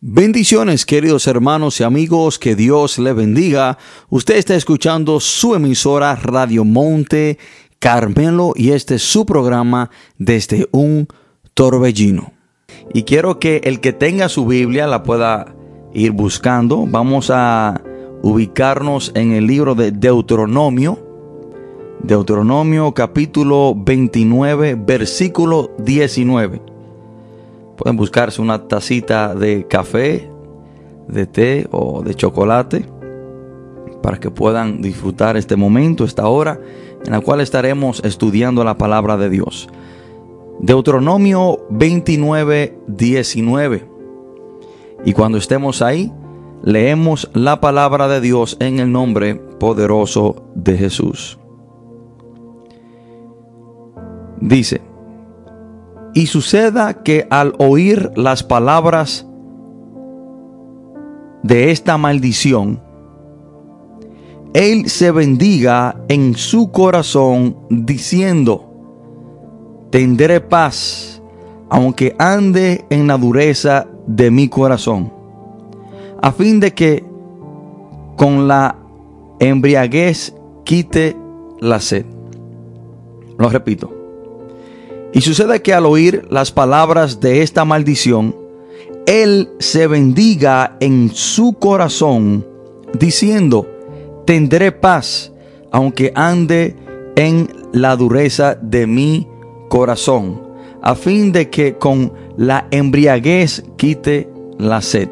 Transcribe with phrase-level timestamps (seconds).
[0.00, 3.78] Bendiciones queridos hermanos y amigos, que Dios le bendiga.
[4.08, 7.36] Usted está escuchando su emisora Radio Monte
[7.80, 11.08] Carmelo y este es su programa desde un
[11.52, 12.32] torbellino.
[12.94, 15.56] Y quiero que el que tenga su Biblia la pueda
[15.92, 16.86] ir buscando.
[16.86, 17.82] Vamos a
[18.22, 20.96] ubicarnos en el libro de Deuteronomio.
[22.04, 26.67] Deuteronomio capítulo 29 versículo 19.
[27.78, 30.28] Pueden buscarse una tacita de café,
[31.06, 32.84] de té o de chocolate
[34.02, 36.60] para que puedan disfrutar este momento, esta hora
[37.04, 39.68] en la cual estaremos estudiando la palabra de Dios.
[40.60, 43.88] Deuteronomio 29, 19.
[45.04, 46.12] Y cuando estemos ahí,
[46.62, 51.38] leemos la palabra de Dios en el nombre poderoso de Jesús.
[54.40, 54.80] Dice,
[56.18, 59.24] y suceda que al oír las palabras
[61.44, 62.82] de esta maldición,
[64.52, 68.68] él se bendiga en su corazón diciendo,
[69.90, 71.22] tendré paz,
[71.70, 75.12] aunque ande en la dureza de mi corazón,
[76.20, 77.04] a fin de que
[78.16, 78.74] con la
[79.38, 81.16] embriaguez quite
[81.60, 82.06] la sed.
[83.38, 83.97] Lo repito.
[85.12, 88.36] Y sucede que al oír las palabras de esta maldición,
[89.06, 92.46] él se bendiga en su corazón,
[92.98, 93.66] diciendo,
[94.26, 95.32] tendré paz,
[95.70, 96.76] aunque ande
[97.16, 99.26] en la dureza de mi
[99.68, 100.42] corazón,
[100.82, 104.28] a fin de que con la embriaguez quite
[104.58, 105.08] la sed.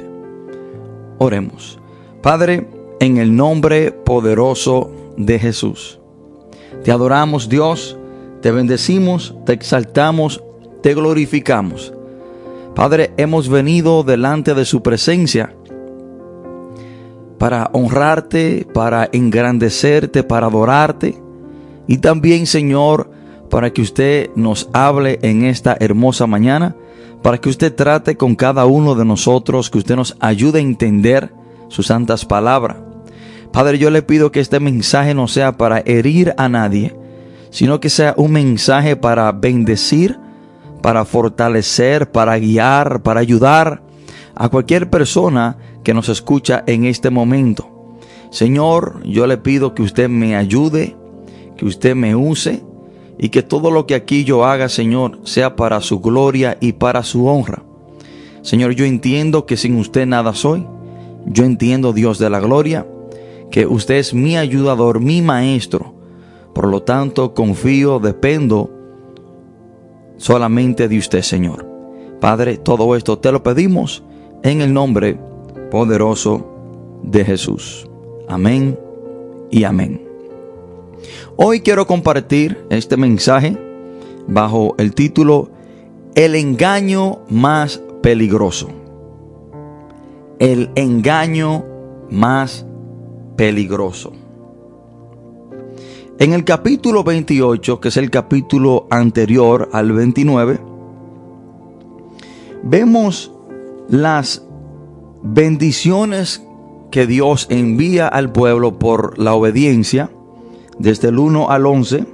[1.19, 1.79] Oremos.
[2.23, 2.69] Padre,
[3.01, 5.99] en el nombre poderoso de Jesús.
[6.85, 7.99] Te adoramos Dios
[8.47, 10.41] te bendecimos, te exaltamos,
[10.81, 11.93] te glorificamos.
[12.77, 15.53] Padre, hemos venido delante de su presencia
[17.39, 21.21] para honrarte, para engrandecerte, para adorarte.
[21.89, 23.11] Y también, Señor,
[23.51, 26.77] para que usted nos hable en esta hermosa mañana,
[27.25, 31.33] para que usted trate con cada uno de nosotros, que usted nos ayude a entender
[31.67, 32.77] sus santas palabras.
[33.53, 36.95] Padre, yo le pido que este mensaje no sea para herir a nadie,
[37.57, 40.19] sino que sea un mensaje para bendecir,
[40.83, 43.81] para fortalecer, para guiar, para ayudar
[44.35, 47.97] a cualquier persona que nos escucha en este momento.
[48.29, 50.97] Señor, yo le pido que usted me ayude,
[51.57, 52.63] que usted me use
[53.19, 57.03] y que todo lo que aquí yo haga, Señor, sea para su gloria y para
[57.05, 57.63] su honra.
[58.43, 60.67] Señor, yo entiendo que sin usted nada soy.
[61.25, 62.87] Yo entiendo, Dios de la gloria,
[63.51, 65.96] que usted es mi ayudador, mi maestro
[66.57, 68.71] por lo tanto, confío, dependo
[70.17, 71.67] solamente de usted, Señor.
[72.19, 74.03] Padre, todo esto te lo pedimos
[74.43, 75.21] en el nombre
[75.71, 76.47] poderoso
[77.03, 77.87] de Jesús.
[78.27, 78.79] Amén
[79.51, 80.03] y amén.
[81.37, 83.59] Hoy quiero compartir este mensaje
[84.27, 85.51] bajo el título
[86.15, 88.71] El engaño más peligroso.
[90.39, 91.67] El engaño
[92.09, 92.65] más
[93.37, 94.15] peligroso.
[96.19, 100.59] En el capítulo 28, que es el capítulo anterior al 29,
[102.63, 103.31] vemos
[103.91, 104.43] las
[105.23, 106.43] bendiciones
[106.91, 110.11] que Dios envía al pueblo por la obediencia,
[110.79, 112.07] desde el 1 al 11,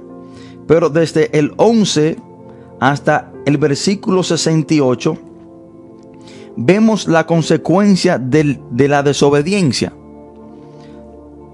[0.67, 2.17] pero desde el 11
[2.81, 5.17] hasta el versículo 68,
[6.57, 9.93] vemos la consecuencia de la desobediencia.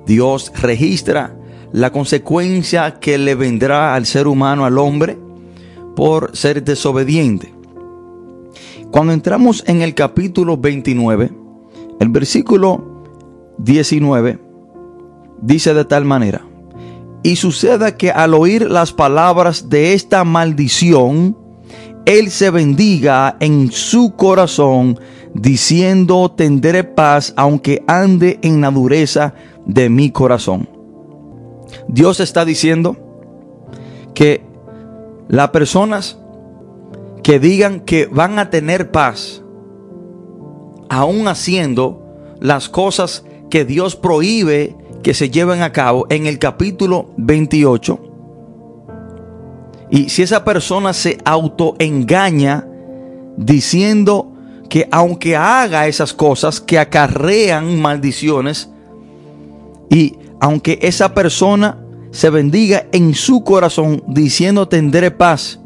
[0.07, 1.35] Dios registra
[1.71, 5.17] la consecuencia que le vendrá al ser humano, al hombre,
[5.95, 7.53] por ser desobediente.
[8.91, 11.31] Cuando entramos en el capítulo 29,
[11.99, 13.03] el versículo
[13.59, 14.39] 19
[15.41, 16.45] dice de tal manera,
[17.21, 21.37] y suceda que al oír las palabras de esta maldición,
[22.05, 24.99] él se bendiga en su corazón,
[25.33, 29.33] diciendo, tendré paz aunque ande en la dureza
[29.65, 30.78] de mi corazón.
[31.87, 32.97] Dios está diciendo
[34.13, 34.43] que
[35.27, 36.19] las personas
[37.23, 39.43] que digan que van a tener paz,
[40.89, 42.05] aún haciendo
[42.39, 47.99] las cosas que Dios prohíbe que se lleven a cabo en el capítulo 28,
[49.91, 52.67] y si esa persona se autoengaña
[53.37, 54.33] diciendo
[54.69, 58.69] que aunque haga esas cosas que acarrean maldiciones
[59.89, 61.77] y aunque esa persona
[62.11, 65.59] se bendiga en su corazón diciendo tendré paz,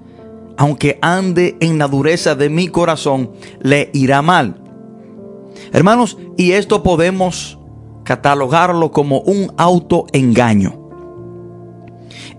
[0.58, 3.32] aunque ande en la dureza de mi corazón,
[3.62, 4.56] le irá mal.
[5.72, 7.58] Hermanos, y esto podemos
[8.04, 10.80] catalogarlo como un autoengaño.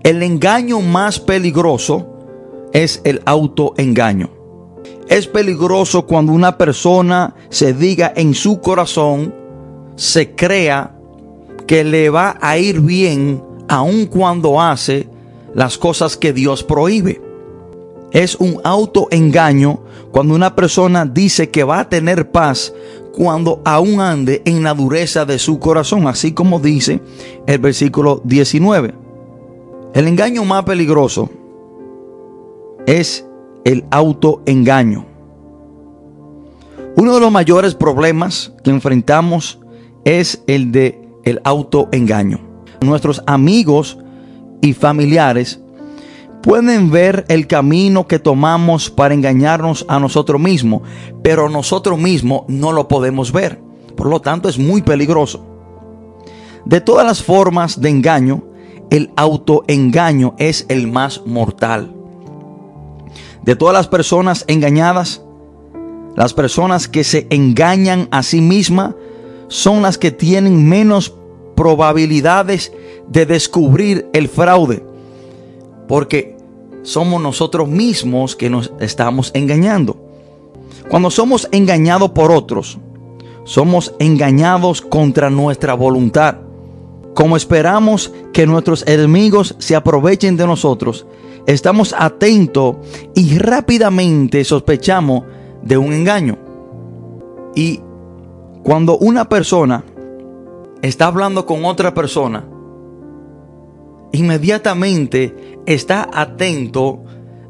[0.03, 2.07] El engaño más peligroso
[2.73, 4.29] es el autoengaño.
[5.07, 9.33] Es peligroso cuando una persona se diga en su corazón,
[9.95, 10.94] se crea
[11.67, 15.07] que le va a ir bien aun cuando hace
[15.53, 17.21] las cosas que Dios prohíbe.
[18.11, 19.79] Es un autoengaño
[20.11, 22.73] cuando una persona dice que va a tener paz
[23.11, 27.01] cuando aún ande en la dureza de su corazón, así como dice
[27.47, 28.93] el versículo 19.
[29.93, 31.29] El engaño más peligroso
[32.85, 33.25] es
[33.63, 35.05] el autoengaño.
[36.97, 39.59] Uno de los mayores problemas que enfrentamos
[40.03, 42.39] es el de el autoengaño.
[42.81, 43.97] Nuestros amigos
[44.61, 45.59] y familiares
[46.41, 50.83] pueden ver el camino que tomamos para engañarnos a nosotros mismos,
[51.23, 53.59] pero nosotros mismos no lo podemos ver.
[53.97, 55.43] Por lo tanto, es muy peligroso.
[56.65, 58.43] De todas las formas de engaño,
[58.89, 61.93] el autoengaño es el más mortal.
[63.43, 65.23] De todas las personas engañadas,
[66.15, 68.95] las personas que se engañan a sí mismas
[69.47, 71.13] son las que tienen menos
[71.55, 72.71] probabilidades
[73.07, 74.83] de descubrir el fraude.
[75.87, 76.35] Porque
[76.83, 79.97] somos nosotros mismos que nos estamos engañando.
[80.89, 82.77] Cuando somos engañados por otros,
[83.43, 86.37] somos engañados contra nuestra voluntad.
[87.13, 91.05] Como esperamos que nuestros enemigos se aprovechen de nosotros,
[91.47, 92.75] estamos atentos
[93.15, 95.23] y rápidamente sospechamos
[95.63, 96.37] de un engaño.
[97.55, 97.79] Y
[98.65, 99.83] cuando una persona
[100.81, 102.43] está hablando con otra persona,
[104.11, 107.03] inmediatamente está atento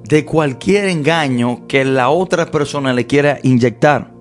[0.03, 4.11] de cualquier engaño que la otra persona le quiera inyectar.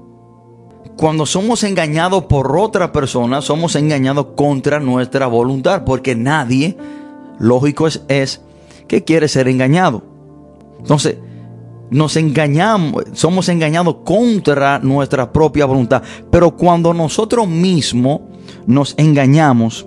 [0.96, 6.76] Cuando somos engañados por otra persona, somos engañados contra nuestra voluntad, porque nadie,
[7.40, 8.40] lógico es, es
[8.86, 10.04] que quiere ser engañado.
[10.78, 11.16] Entonces,
[11.90, 16.02] nos engañamos, somos engañados contra nuestra propia voluntad.
[16.30, 18.20] Pero cuando nosotros mismos
[18.66, 19.86] nos engañamos,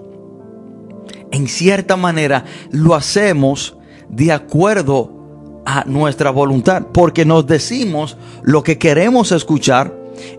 [1.32, 3.78] en cierta manera lo hacemos
[4.10, 9.94] de acuerdo a nuestra voluntad, porque nos decimos lo que queremos escuchar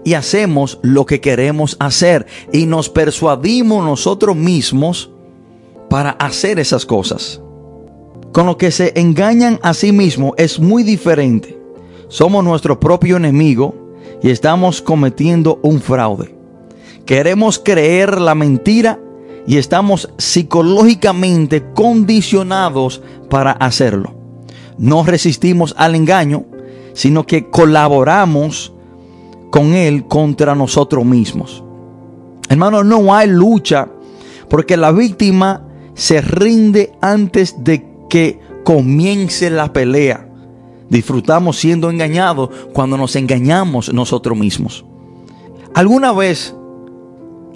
[0.04, 5.10] y hacemos lo que queremos hacer y nos persuadimos nosotros mismos
[5.90, 7.42] para hacer esas cosas.
[8.32, 11.58] Con lo que se engañan a sí mismos es muy diferente.
[12.08, 13.74] Somos nuestro propio enemigo
[14.22, 16.34] y estamos cometiendo un fraude.
[17.06, 19.00] Queremos creer la mentira
[19.46, 24.14] y estamos psicológicamente condicionados para hacerlo.
[24.76, 26.44] No resistimos al engaño,
[26.92, 28.72] sino que colaboramos
[29.50, 31.64] con él contra nosotros mismos.
[32.48, 33.88] Hermano, no hay lucha
[34.48, 40.28] porque la víctima se rinde antes de que comience la pelea.
[40.88, 44.84] Disfrutamos siendo engañados cuando nos engañamos nosotros mismos.
[45.74, 46.54] ¿Alguna vez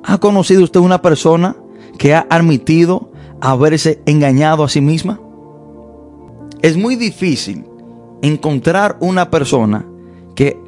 [0.04, 1.56] ha conocido usted una persona
[1.98, 3.10] que ha admitido
[3.40, 5.20] haberse engañado a sí misma?
[6.60, 7.64] Es muy difícil
[8.22, 9.84] encontrar una persona
[10.34, 10.60] que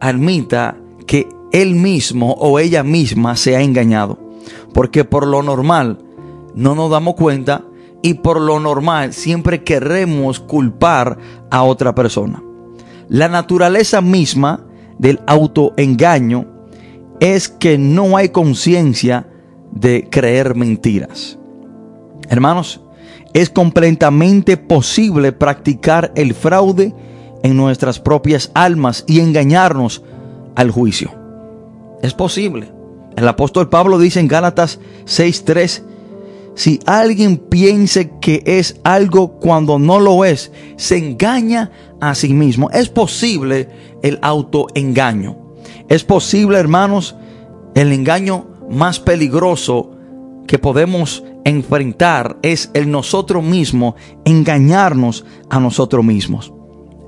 [0.00, 0.76] admita
[1.06, 4.18] que él mismo o ella misma se ha engañado.
[4.72, 5.98] Porque por lo normal
[6.54, 7.64] no nos damos cuenta
[8.02, 11.16] y por lo normal siempre queremos culpar
[11.50, 12.42] a otra persona.
[13.08, 14.66] La naturaleza misma
[14.98, 16.46] del autoengaño
[17.20, 19.28] es que no hay conciencia
[19.70, 21.38] de creer mentiras.
[22.28, 22.80] Hermanos,
[23.32, 26.94] es completamente posible practicar el fraude
[27.42, 30.02] en nuestras propias almas y engañarnos
[30.54, 31.12] al juicio.
[32.02, 32.72] Es posible.
[33.16, 35.82] El apóstol Pablo dice en Gálatas 6:3,
[36.54, 42.70] si alguien piense que es algo cuando no lo es, se engaña a sí mismo.
[42.70, 43.68] Es posible
[44.02, 45.38] el autoengaño.
[45.88, 47.16] Es posible, hermanos,
[47.74, 49.90] el engaño más peligroso
[50.46, 53.94] que podemos enfrentar es el nosotros mismos
[54.24, 56.52] engañarnos a nosotros mismos.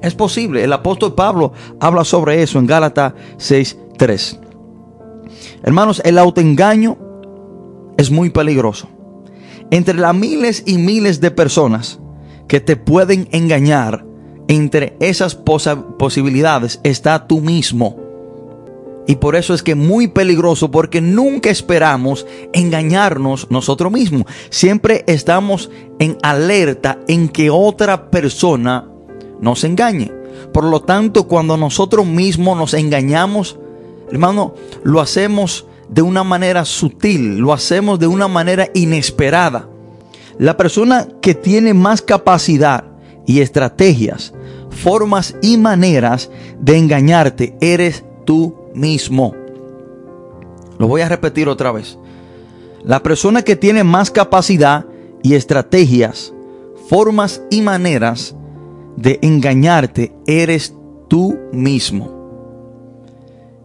[0.03, 4.39] Es posible, el apóstol Pablo habla sobre eso en Gálatas 6:3.
[5.63, 6.99] Hermanos, el autoengaño
[7.97, 8.89] es muy peligroso.
[9.75, 11.99] Entre las miles y miles de personas
[12.47, 14.07] que te pueden engañar,
[14.47, 17.97] entre esas posibilidades está tú mismo.
[19.09, 24.27] Y por eso es que es muy peligroso porque nunca esperamos engañarnos nosotros mismos.
[24.49, 28.89] Siempre estamos en alerta en que otra persona
[29.41, 30.13] nos engañe.
[30.53, 33.59] Por lo tanto, cuando nosotros mismos nos engañamos,
[34.09, 34.55] hermano,
[34.85, 39.69] lo hacemos de una manera sutil, lo hacemos de una manera inesperada.
[40.39, 42.85] La persona que tiene más capacidad
[43.27, 44.35] y estrategias,
[44.71, 49.35] formas y maneras de engañarte eres tú mismo.
[50.79, 51.99] Lo voy a repetir otra vez.
[52.83, 54.87] La persona que tiene más capacidad
[55.23, 56.35] y estrategias,
[56.89, 58.35] formas y maneras
[58.97, 60.75] de engañarte eres
[61.09, 62.15] tú mismo.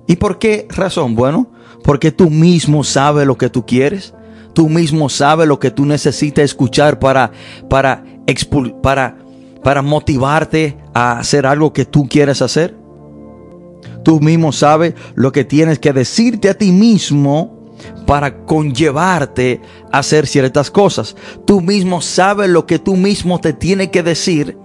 [0.07, 1.15] ¿Y por qué razón?
[1.15, 1.47] Bueno,
[1.83, 4.13] porque tú mismo sabes lo que tú quieres.
[4.53, 7.31] Tú mismo sabes lo que tú necesitas escuchar para,
[7.69, 8.03] para,
[8.81, 9.17] para,
[9.63, 12.75] para motivarte a hacer algo que tú quieres hacer.
[14.03, 17.59] Tú mismo sabes lo que tienes que decirte a ti mismo
[18.05, 21.15] para conllevarte a hacer ciertas cosas.
[21.45, 24.57] Tú mismo sabes lo que tú mismo te tiene que decir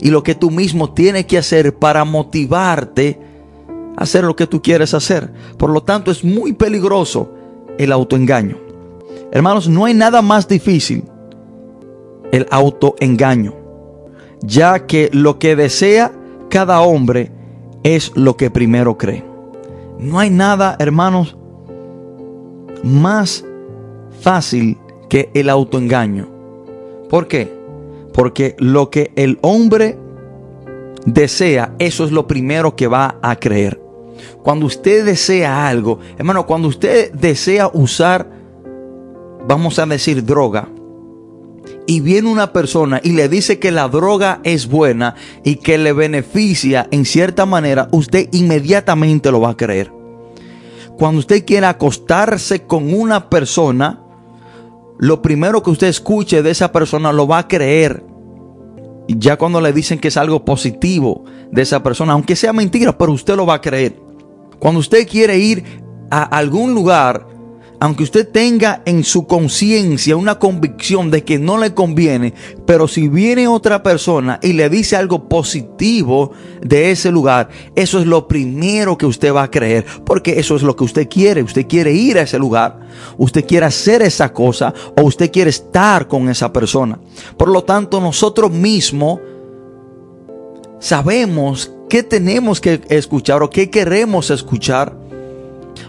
[0.00, 3.20] y lo que tú mismo tienes que hacer para motivarte
[3.96, 5.30] hacer lo que tú quieres hacer.
[5.56, 7.30] Por lo tanto, es muy peligroso
[7.78, 8.58] el autoengaño.
[9.32, 11.04] Hermanos, no hay nada más difícil
[12.32, 13.54] el autoengaño,
[14.40, 16.12] ya que lo que desea
[16.48, 17.30] cada hombre
[17.82, 19.24] es lo que primero cree.
[19.98, 21.36] No hay nada, hermanos,
[22.82, 23.44] más
[24.20, 26.28] fácil que el autoengaño.
[27.08, 27.54] ¿Por qué?
[28.12, 29.98] Porque lo que el hombre
[31.04, 33.85] desea, eso es lo primero que va a creer.
[34.42, 38.28] Cuando usted desea algo, hermano, cuando usted desea usar,
[39.46, 40.68] vamos a decir, droga,
[41.86, 45.92] y viene una persona y le dice que la droga es buena y que le
[45.92, 49.92] beneficia en cierta manera, usted inmediatamente lo va a creer.
[50.98, 54.00] Cuando usted quiere acostarse con una persona,
[54.98, 58.02] lo primero que usted escuche de esa persona lo va a creer.
[59.08, 63.12] Ya cuando le dicen que es algo positivo de esa persona, aunque sea mentira, pero
[63.12, 64.05] usted lo va a creer.
[64.58, 65.64] Cuando usted quiere ir
[66.10, 67.36] a algún lugar
[67.80, 72.32] aunque usted tenga en su conciencia una convicción de que no le conviene,
[72.66, 76.32] pero si viene otra persona y le dice algo positivo
[76.62, 80.62] de ese lugar, eso es lo primero que usted va a creer, porque eso es
[80.62, 81.42] lo que usted quiere.
[81.42, 82.80] Usted quiere ir a ese lugar,
[83.18, 86.98] usted quiere hacer esa cosa o usted quiere estar con esa persona.
[87.36, 89.20] Por lo tanto, nosotros mismos
[90.86, 94.96] sabemos qué tenemos que escuchar o qué queremos escuchar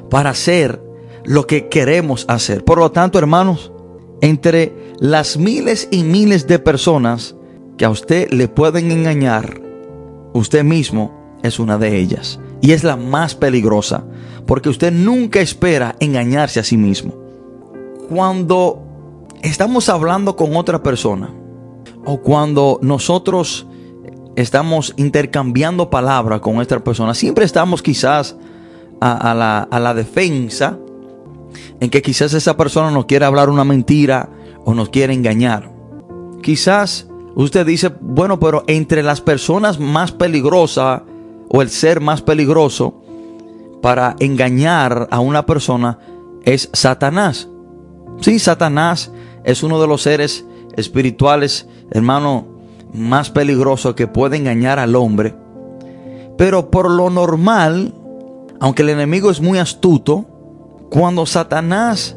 [0.10, 0.82] para hacer
[1.24, 2.66] lo que queremos hacer.
[2.66, 3.72] Por lo tanto, hermanos,
[4.22, 7.36] entre las miles y miles de personas
[7.78, 9.62] que a usted le pueden engañar,
[10.34, 12.40] usted mismo es una de ellas.
[12.62, 14.04] Y es la más peligrosa,
[14.48, 17.14] porque usted nunca espera engañarse a sí mismo.
[18.10, 18.82] Cuando
[19.44, 21.32] estamos hablando con otra persona,
[22.04, 23.67] o cuando nosotros
[24.38, 28.38] estamos intercambiando palabras con otra persona, siempre estamos quizás
[29.02, 30.78] a, la, a la defensa
[31.80, 34.30] en que quizás esa persona nos quiere hablar una mentira
[34.64, 35.72] o nos quiere engañar.
[36.44, 41.02] Quizás usted dice, bueno, pero entre las personas más peligrosas
[41.50, 43.02] o el ser más peligroso
[43.82, 45.98] para engañar a una persona
[46.44, 47.50] es Satanás.
[48.22, 49.12] Sí, Satanás
[49.44, 52.57] es uno de los seres espirituales, hermano,
[52.94, 55.36] más peligroso que puede engañar al hombre.
[56.38, 57.94] Pero por lo normal,
[58.60, 60.26] aunque el enemigo es muy astuto,
[60.90, 62.16] cuando Satanás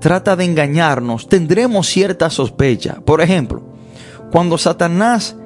[0.00, 3.00] trata de engañarnos, tendremos cierta sospecha.
[3.04, 3.62] Por ejemplo,
[4.32, 5.36] cuando Satanás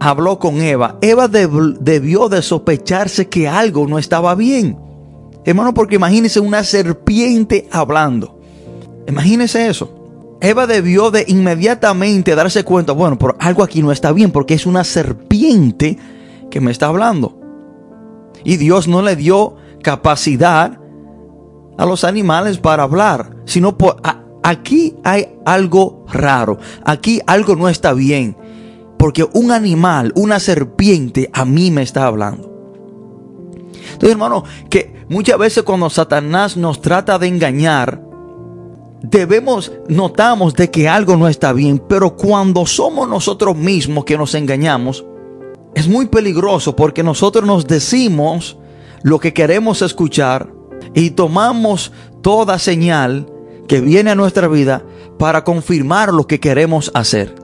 [0.00, 4.78] habló con Eva, Eva debió de sospecharse que algo no estaba bien.
[5.44, 8.40] Hermano, porque imagínese una serpiente hablando.
[9.06, 10.03] Imagínese eso.
[10.40, 14.66] Eva debió de inmediatamente darse cuenta, bueno, pero algo aquí no está bien porque es
[14.66, 15.98] una serpiente
[16.50, 17.38] que me está hablando.
[18.44, 20.78] Y Dios no le dio capacidad
[21.78, 23.96] a los animales para hablar, sino por,
[24.42, 28.36] aquí hay algo raro, aquí algo no está bien,
[28.98, 32.52] porque un animal, una serpiente, a mí me está hablando.
[33.92, 38.02] Entonces, hermano, que muchas veces cuando Satanás nos trata de engañar,
[39.10, 44.34] debemos, notamos de que algo no está bien, pero cuando somos nosotros mismos que nos
[44.34, 45.04] engañamos,
[45.74, 48.56] es muy peligroso porque nosotros nos decimos
[49.02, 50.50] lo que queremos escuchar
[50.94, 51.92] y tomamos
[52.22, 53.26] toda señal
[53.68, 54.82] que viene a nuestra vida
[55.18, 57.34] para confirmar lo que queremos hacer.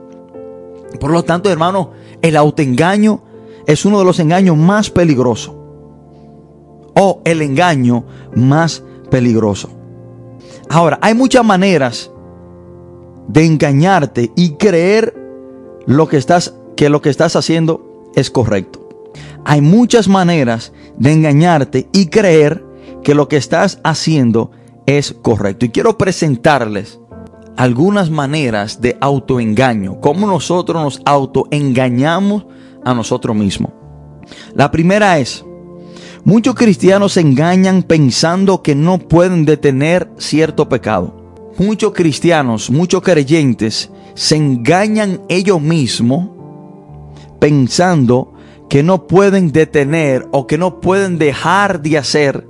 [0.99, 1.91] Por lo tanto, hermano,
[2.23, 3.21] el autoengaño
[3.67, 5.53] es uno de los engaños más peligrosos.
[6.95, 8.03] O el engaño
[8.35, 9.80] más peligroso.
[10.73, 12.11] Ahora, hay muchas maneras
[13.27, 15.13] de engañarte y creer
[15.85, 18.87] lo que estás que lo que estás haciendo es correcto.
[19.43, 22.63] Hay muchas maneras de engañarte y creer
[23.03, 24.51] que lo que estás haciendo
[24.85, 25.65] es correcto.
[25.65, 27.01] Y quiero presentarles
[27.57, 32.45] algunas maneras de autoengaño, cómo nosotros nos autoengañamos
[32.85, 33.73] a nosotros mismos.
[34.55, 35.43] La primera es,
[36.23, 41.51] muchos cristianos se engañan pensando que no pueden detener cierto pecado.
[41.57, 46.29] Muchos cristianos, muchos creyentes se engañan ellos mismos
[47.39, 48.33] pensando
[48.69, 52.47] que no pueden detener o que no pueden dejar de hacer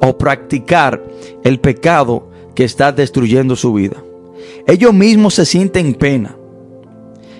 [0.00, 1.02] o practicar
[1.44, 3.96] el pecado que está destruyendo su vida.
[4.66, 6.36] Ellos mismos se sienten pena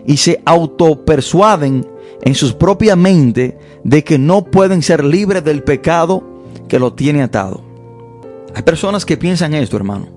[0.07, 1.87] y se autopersuaden
[2.23, 6.23] en sus propias mente de que no pueden ser libres del pecado
[6.69, 7.63] que lo tiene atado.
[8.55, 10.09] Hay personas que piensan esto, hermano.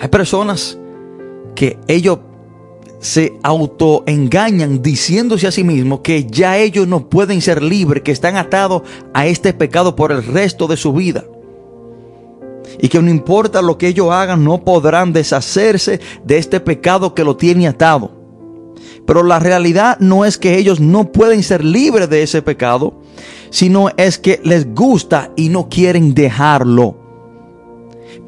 [0.00, 0.78] Hay personas
[1.54, 2.20] que ellos
[3.00, 8.36] se autoengañan diciéndose a sí mismos que ya ellos no pueden ser libres, que están
[8.36, 8.82] atados
[9.14, 11.24] a este pecado por el resto de su vida.
[12.80, 17.24] Y que no importa lo que ellos hagan, no podrán deshacerse de este pecado que
[17.24, 18.17] lo tiene atado.
[19.08, 23.00] Pero la realidad no es que ellos no pueden ser libres de ese pecado,
[23.48, 26.94] sino es que les gusta y no quieren dejarlo.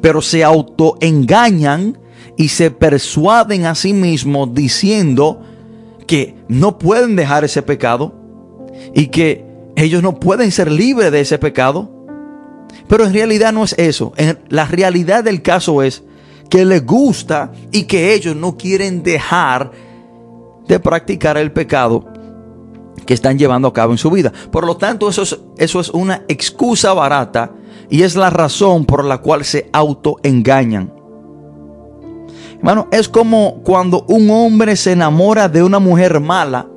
[0.01, 1.99] Pero se autoengañan
[2.35, 5.43] y se persuaden a sí mismos diciendo
[6.07, 8.15] que no pueden dejar ese pecado
[8.95, 9.45] y que
[9.75, 11.91] ellos no pueden ser libres de ese pecado.
[12.87, 14.13] Pero en realidad no es eso.
[14.49, 16.01] La realidad del caso es
[16.49, 19.90] que les gusta y que ellos no quieren dejar
[20.67, 22.05] de practicar el pecado
[23.05, 24.31] que están llevando a cabo en su vida.
[24.51, 27.51] Por lo tanto, eso es, eso es una excusa barata
[27.89, 30.93] y es la razón por la cual se autoengañan.
[32.57, 36.67] Hermano, es como cuando un hombre se enamora de una mujer mala,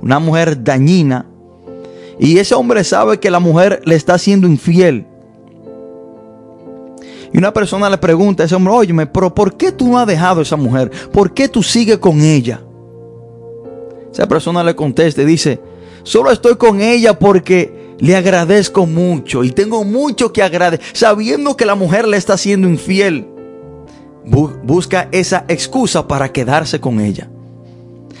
[0.00, 1.26] una mujer dañina,
[2.18, 5.06] y ese hombre sabe que la mujer le está siendo infiel.
[7.32, 10.06] Y una persona le pregunta a ese hombre, oye, pero ¿por qué tú no has
[10.06, 10.90] dejado a esa mujer?
[11.12, 12.60] ¿Por qué tú sigues con ella?
[14.16, 15.60] Esa persona le contesta y dice,
[16.02, 21.66] solo estoy con ella porque le agradezco mucho y tengo mucho que agradecer, sabiendo que
[21.66, 23.26] la mujer le está siendo infiel
[24.24, 27.28] busca esa excusa para quedarse con ella.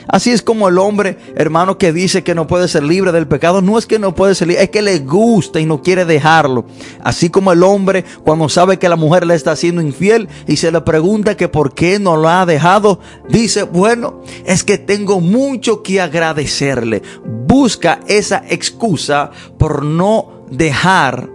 [0.08, 3.60] Así es como el hombre, hermano, que dice que no puede ser libre del pecado,
[3.60, 6.64] no es que no puede ser libre, es que le gusta y no quiere dejarlo.
[7.02, 10.70] Así como el hombre cuando sabe que la mujer le está siendo infiel y se
[10.70, 15.82] le pregunta que por qué no lo ha dejado, dice, bueno, es que tengo mucho
[15.82, 17.02] que agradecerle.
[17.46, 21.28] Busca esa excusa por no dejar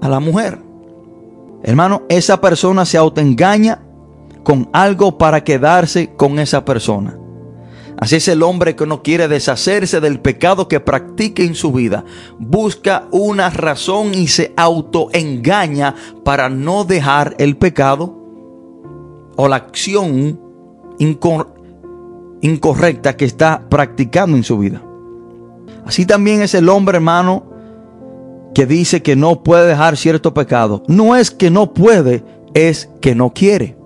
[0.00, 0.58] a la mujer.
[1.62, 3.82] Hermano, esa persona se autoengaña
[4.42, 7.18] con algo para quedarse con esa persona.
[8.00, 12.04] Así es el hombre que no quiere deshacerse del pecado que practique en su vida.
[12.38, 18.16] Busca una razón y se autoengaña para no dejar el pecado
[19.36, 20.40] o la acción
[22.40, 24.82] incorrecta que está practicando en su vida.
[25.84, 27.44] Así también es el hombre, hermano,
[28.54, 33.14] que dice que no puede dejar cierto pecado, no es que no puede, es que
[33.14, 33.76] no quiere.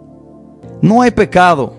[0.83, 1.75] No hay pecado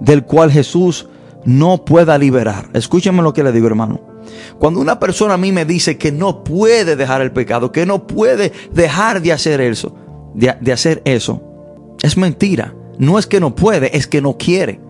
[0.00, 1.06] del cual Jesús
[1.44, 2.68] no pueda liberar.
[2.72, 4.00] Escúcheme lo que le digo, hermano.
[4.58, 8.06] Cuando una persona a mí me dice que no puede dejar el pecado, que no
[8.06, 9.94] puede dejar de hacer eso,
[10.34, 11.42] de, de hacer eso,
[12.02, 12.74] es mentira.
[12.98, 14.80] No es que no puede, es que no quiere.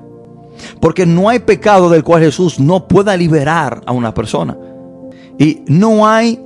[0.80, 4.56] Porque no hay pecado del cual Jesús no pueda liberar a una persona.
[5.38, 6.40] Y no hay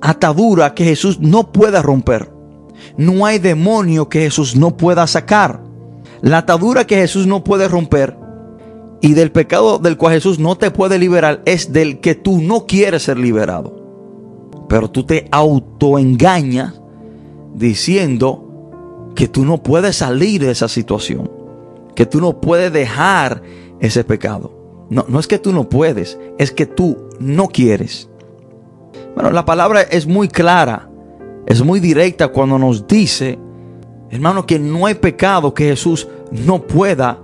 [0.00, 2.30] atadura que Jesús no pueda romper.
[2.96, 5.60] No hay demonio que Jesús no pueda sacar.
[6.20, 8.16] La atadura que Jesús no puede romper
[9.02, 12.66] y del pecado del cual Jesús no te puede liberar es del que tú no
[12.66, 13.76] quieres ser liberado.
[14.68, 16.80] Pero tú te autoengañas
[17.52, 21.28] diciendo que tú no puedes salir de esa situación,
[21.96, 23.42] que tú no puedes dejar
[23.80, 24.86] ese pecado.
[24.88, 28.08] No, no es que tú no puedes, es que tú no quieres.
[29.16, 30.88] Bueno, la palabra es muy clara,
[31.46, 33.36] es muy directa cuando nos dice,
[34.10, 37.18] hermano, que no hay pecado que Jesús no pueda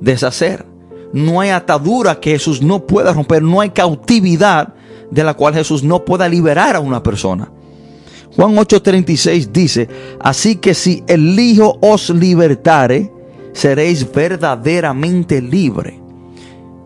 [0.00, 0.65] deshacer.
[1.12, 3.42] No hay atadura que Jesús no pueda romper.
[3.42, 4.74] No hay cautividad
[5.10, 7.50] de la cual Jesús no pueda liberar a una persona.
[8.34, 9.88] Juan 8:36 dice,
[10.20, 13.10] así que si el Hijo os libertare,
[13.52, 15.98] seréis verdaderamente libre.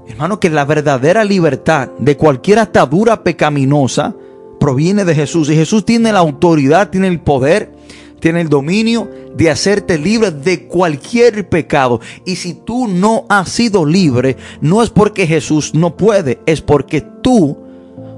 [0.07, 4.15] Hermano, que la verdadera libertad de cualquier atadura pecaminosa
[4.61, 5.51] proviene de Jesús.
[5.51, 7.73] Y Jesús tiene la autoridad, tiene el poder,
[8.21, 12.01] tiene el dominio de hacerte libre de cualquier pecado.
[12.25, 17.01] Y si tú no has sido libre, no es porque Jesús no puede, es porque
[17.01, 17.57] tú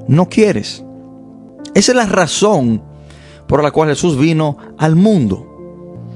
[0.08, 0.84] no quieres.
[1.74, 2.82] Esa es la razón
[3.46, 5.46] por la cual Jesús vino al mundo.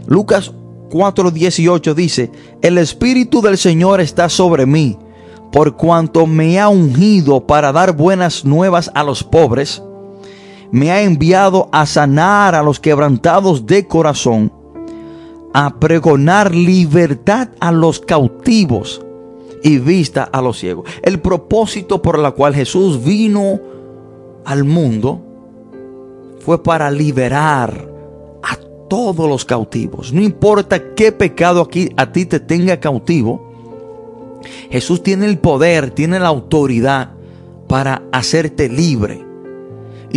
[0.07, 0.53] Lucas
[0.90, 2.31] 4:18 dice,
[2.62, 4.99] el Espíritu del Señor está sobre mí,
[5.53, 9.83] por cuanto me ha ungido para dar buenas nuevas a los pobres,
[10.77, 14.53] me ha enviado a sanar a los quebrantados de corazón,
[15.55, 19.01] a pregonar libertad a los cautivos
[19.62, 20.85] y vista a los ciegos.
[21.01, 23.59] El propósito por el cual Jesús vino
[24.45, 25.23] al mundo
[26.41, 27.89] fue para liberar
[28.43, 30.12] a todos los cautivos.
[30.12, 33.51] No importa qué pecado aquí a ti te tenga cautivo,
[34.71, 37.12] Jesús tiene el poder, tiene la autoridad
[37.67, 39.25] para hacerte libre.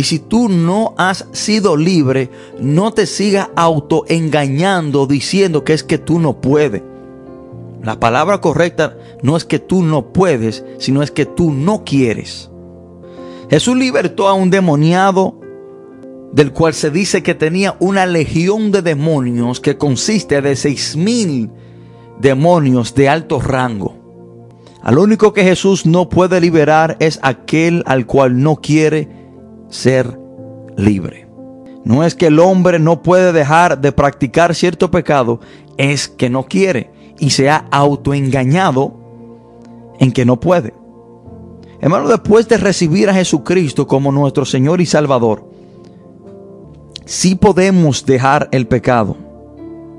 [0.00, 5.98] Y si tú no has sido libre, no te sigas autoengañando diciendo que es que
[5.98, 6.80] tú no puedes.
[7.82, 12.50] La palabra correcta no es que tú no puedes, sino es que tú no quieres.
[13.50, 15.38] Jesús libertó a un demoniado
[16.32, 21.50] del cual se dice que tenía una legión de demonios que consiste de seis mil
[22.18, 23.96] demonios de alto rango.
[24.80, 29.19] Al único que Jesús no puede liberar es aquel al cual no quiere
[29.70, 30.18] ser
[30.76, 31.26] libre.
[31.84, 35.40] No es que el hombre no puede dejar de practicar cierto pecado,
[35.78, 38.94] es que no quiere y se ha autoengañado
[39.98, 40.74] en que no puede.
[41.80, 45.48] Hermano, después de recibir a Jesucristo como nuestro Señor y Salvador,
[47.06, 49.16] sí podemos dejar el pecado.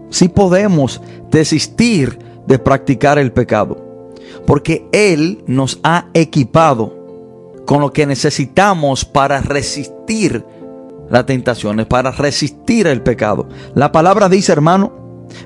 [0.09, 4.13] Sí podemos desistir de practicar el pecado.
[4.45, 7.00] Porque Él nos ha equipado
[7.71, 10.43] con lo que necesitamos para resistir
[11.09, 13.47] las tentaciones, para resistir el pecado.
[13.75, 14.91] La palabra dice, hermano,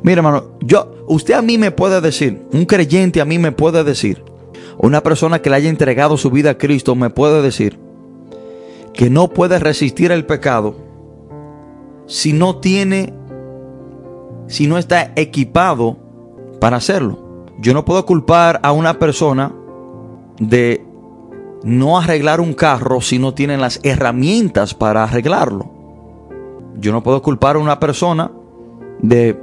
[0.01, 3.83] mira hermano, yo, usted a mí me puede decir, un creyente a mí me puede
[3.83, 4.23] decir,
[4.79, 7.77] una persona que le haya entregado su vida a Cristo me puede decir
[8.91, 10.77] que no puede resistir el pecado
[12.07, 13.13] si no tiene,
[14.47, 15.97] si no está equipado
[16.59, 17.45] para hacerlo.
[17.59, 19.53] Yo no puedo culpar a una persona
[20.39, 20.83] de
[21.65, 25.69] no arreglar un carro si no tiene las herramientas para arreglarlo.
[26.77, 28.31] Yo no puedo culpar a una persona
[29.01, 29.37] de,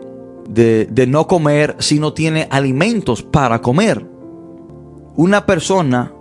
[0.49, 4.07] de no comer si no tiene alimentos para comer.
[5.17, 6.13] Una persona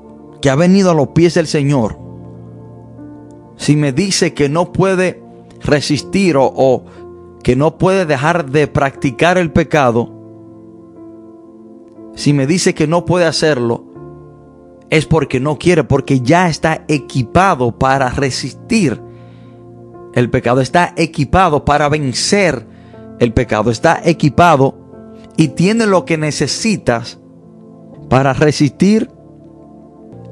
[0.42, 1.98] que ha venido a los pies del Señor,
[3.56, 5.22] si me dice que no puede
[5.64, 6.84] resistir o,
[7.44, 10.12] que no puede dejar de practicar el pecado,
[12.16, 13.86] si me dice que no puede hacerlo,
[14.92, 19.02] es porque no quiere, porque ya está equipado para resistir
[20.14, 22.68] el pecado, está equipado para vencer
[23.20, 24.78] el pecado, está equipado
[25.38, 27.20] y tiene lo que necesitas
[28.10, 29.10] para resistir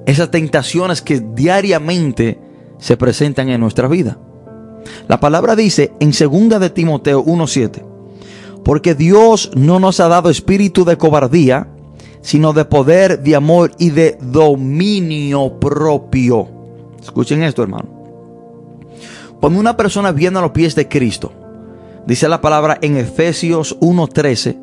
[0.05, 2.41] esas tentaciones que diariamente
[2.79, 4.19] se presentan en nuestra vida.
[5.07, 7.85] La palabra dice en 2 de Timoteo 1:7,
[8.65, 11.69] porque Dios no nos ha dado espíritu de cobardía,
[12.21, 16.47] sino de poder, de amor y de dominio propio.
[17.01, 17.99] Escuchen esto, hermano.
[19.39, 21.32] Cuando una persona viene a los pies de Cristo,
[22.05, 24.58] dice la palabra en Efesios 1:13,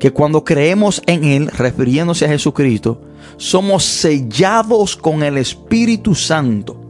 [0.00, 3.00] que cuando creemos en Él, refiriéndose a Jesucristo,
[3.36, 6.89] somos sellados con el Espíritu Santo.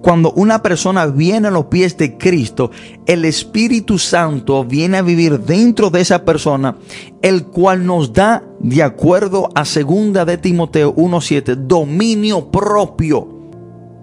[0.00, 2.70] Cuando una persona viene a los pies de Cristo,
[3.06, 6.76] el Espíritu Santo viene a vivir dentro de esa persona,
[7.20, 13.28] el cual nos da, de acuerdo a segunda de Timoteo 1.7, dominio propio.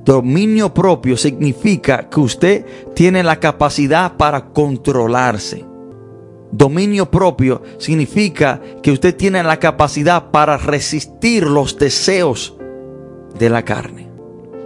[0.05, 5.65] Dominio propio significa que usted tiene la capacidad para controlarse.
[6.51, 12.55] Dominio propio significa que usted tiene la capacidad para resistir los deseos
[13.37, 14.08] de la carne.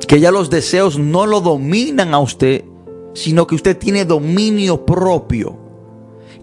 [0.08, 2.64] Que ya los deseos no lo dominan a usted,
[3.14, 5.58] sino que usted tiene dominio propio.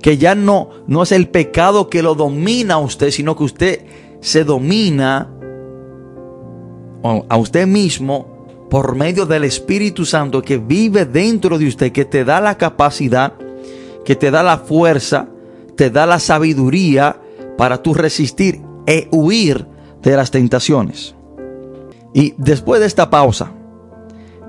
[0.03, 3.87] Que ya no, no es el pecado que lo domina a usted, sino que usted
[4.21, 5.31] se domina
[7.03, 12.25] a usted mismo por medio del Espíritu Santo que vive dentro de usted, que te
[12.25, 13.35] da la capacidad
[14.05, 15.29] que te da la fuerza,
[15.77, 17.21] te da la sabiduría
[17.57, 19.67] para tú resistir e huir
[20.03, 21.15] de las tentaciones.
[22.13, 23.53] Y después de esta pausa,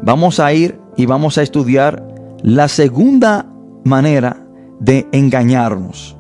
[0.02, 2.08] vamos a ir y vamos a estudiar
[2.42, 3.46] la segunda
[3.84, 4.46] manera
[4.80, 6.18] de engañarnos.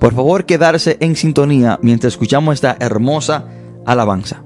[0.00, 3.46] Por favor, quedarse en sintonía mientras escuchamos esta hermosa
[3.84, 4.42] alabanza.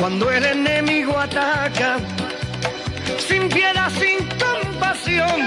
[0.00, 1.98] Cuando el enemigo ataca,
[3.18, 5.40] sin piedad, sin compasión,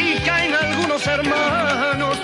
[0.00, 2.16] y caen algunos hermanos,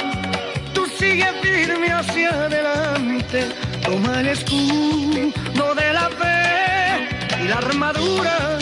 [0.72, 3.48] tú sigue firme hacia adelante,
[3.84, 8.58] toma el escudo de la fe y la armadura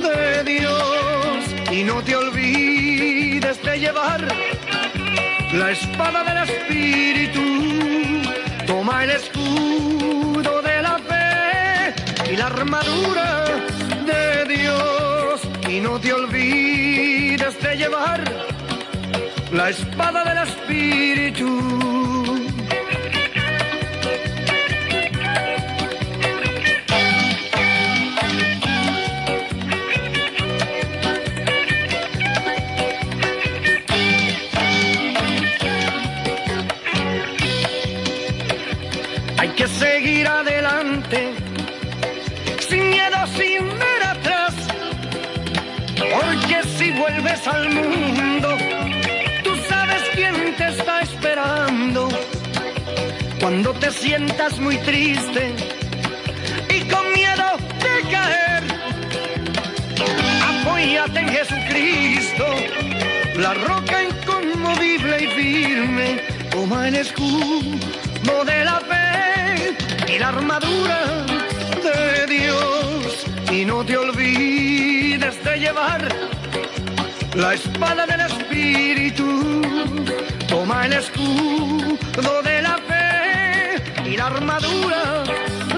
[0.00, 4.26] de Dios, y no te olvides de llevar
[5.52, 7.42] la espada del Espíritu,
[8.66, 10.29] toma el escudo
[12.40, 13.44] la armadura
[14.06, 18.20] de Dios, y no te olvides de llevar
[19.52, 22.39] la espada del Espíritu.
[47.50, 48.56] Al mundo,
[49.44, 52.08] tú sabes quién te está esperando.
[53.40, 55.54] Cuando te sientas muy triste
[56.68, 57.48] y con miedo
[57.84, 58.62] de caer,
[60.50, 62.46] apóyate en Jesucristo,
[63.36, 69.76] la roca inconmovible y firme, toma el escudo de la fe
[70.14, 71.00] y la armadura
[71.82, 76.39] de Dios, y no te olvides de llevar
[77.34, 79.62] la espada del Espíritu,
[80.48, 85.24] toma el escudo de la fe y la armadura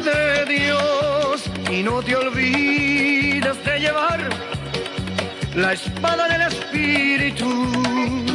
[0.03, 4.21] de Dios, y no te olvides de llevar
[5.55, 8.32] la espada del Espíritu.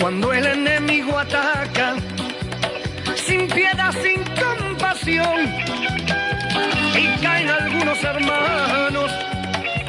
[0.00, 1.94] Cuando el enemigo ataca,
[3.16, 5.48] sin piedad, sin compasión,
[6.94, 9.10] y caen algunos hermanos,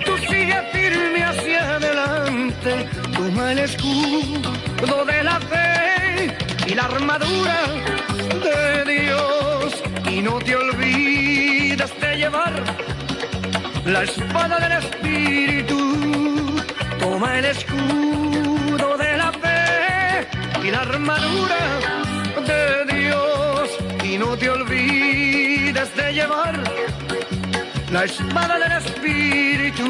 [0.06, 7.62] tú sigue firme hacia adelante, toma el escudo de la fe y la armadura
[8.45, 12.54] de Dios, y no te olvides de llevar
[13.86, 15.85] la espada del Espíritu,
[17.06, 20.28] toma el escudo de la fe
[20.65, 21.62] y la armadura
[22.50, 22.63] de
[22.96, 23.70] Dios,
[24.04, 26.56] y no te olvides de llevar
[27.91, 29.86] la espada del Espíritu.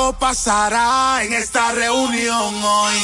[0.00, 2.94] Algo pasará en esta reunión hoy.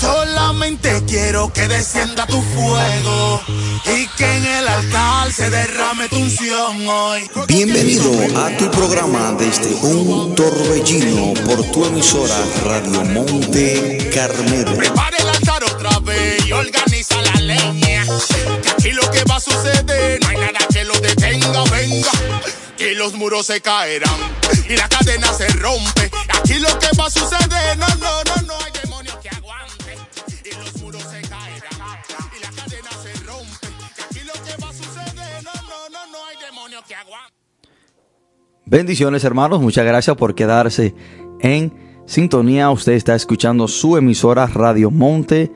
[0.00, 3.42] Solamente quiero que descienda tu fuego
[3.84, 7.30] y que en el altar se derrame tu unción hoy.
[7.46, 14.76] Bienvenido a tu programa desde un torbellino por tu emisora Radio Monte Carmelo.
[14.76, 18.06] Prepare el altar otra vez y organiza la leña.
[18.62, 22.10] Que aquí lo que va a suceder, no hay nada que lo detenga, venga.
[22.78, 24.14] Y los muros se caerán
[24.68, 26.10] y la cadena se rompe.
[26.38, 29.96] Aquí lo que va a suceder, no, no, no, no hay demonio que aguante.
[30.44, 31.98] Y los muros se caerán
[32.36, 33.66] y la cadena se rompe.
[34.04, 37.32] Aquí lo que va a suceder, no, no, no, no hay demonio que aguante.
[38.66, 40.94] Bendiciones hermanos, muchas gracias por quedarse
[41.40, 42.70] en sintonía.
[42.70, 45.50] Usted está escuchando su emisora Radio Monte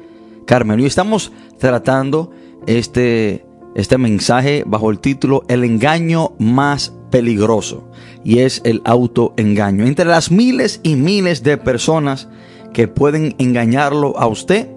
[0.47, 2.33] Carmelo y estamos tratando
[2.67, 7.85] este, este mensaje bajo el título El engaño más peligroso
[8.25, 9.85] y es el autoengaño.
[9.87, 12.29] Entre las miles y miles de personas
[12.73, 14.69] que pueden engañarlo a usted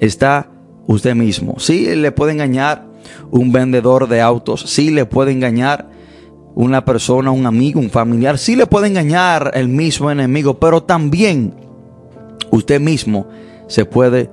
[0.00, 0.50] está
[0.86, 1.54] usted mismo.
[1.58, 2.86] Sí, le puede engañar
[3.30, 5.88] un vendedor de autos, sí le puede engañar
[6.54, 11.54] una persona, un amigo, un familiar, sí le puede engañar el mismo enemigo, pero también
[12.50, 13.28] usted mismo
[13.68, 14.30] se puede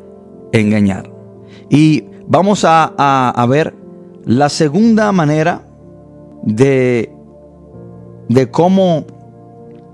[0.52, 1.12] engañar.
[1.70, 3.76] Y vamos a, a- a ver
[4.26, 5.62] la segunda manera
[6.44, 7.12] de,
[8.30, 9.06] de cómo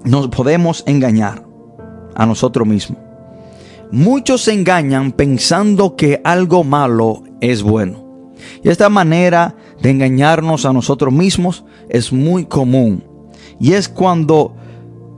[0.03, 1.45] nos podemos engañar
[2.15, 2.99] a nosotros mismos.
[3.91, 8.03] Muchos se engañan pensando que algo malo es bueno.
[8.63, 13.03] Y esta manera de engañarnos a nosotros mismos es muy común.
[13.59, 14.55] Y es cuando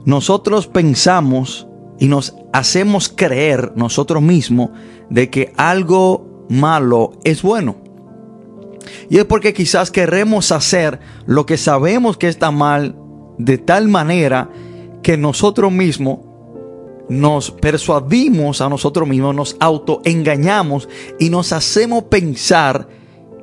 [0.04, 1.66] nosotros pensamos
[1.98, 4.70] y nos hacemos creer nosotros mismos
[5.08, 7.76] de que algo malo es bueno.
[9.08, 12.96] Y es porque quizás queremos hacer lo que sabemos que está mal
[13.38, 14.50] de tal manera
[15.02, 16.18] que nosotros mismos
[17.08, 20.88] nos persuadimos a nosotros mismos, nos autoengañamos
[21.20, 22.88] y nos hacemos pensar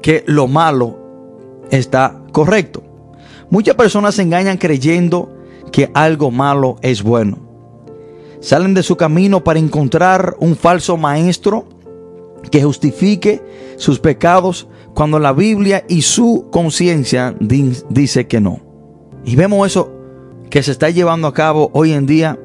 [0.01, 0.99] que lo malo
[1.71, 2.84] está correcto.
[3.49, 5.34] Muchas personas se engañan creyendo
[5.71, 7.38] que algo malo es bueno.
[8.41, 11.65] Salen de su camino para encontrar un falso maestro
[12.51, 13.41] que justifique
[13.77, 18.60] sus pecados cuando la Biblia y su conciencia di- dice que no.
[19.25, 19.91] Y vemos eso
[20.49, 22.39] que se está llevando a cabo hoy en día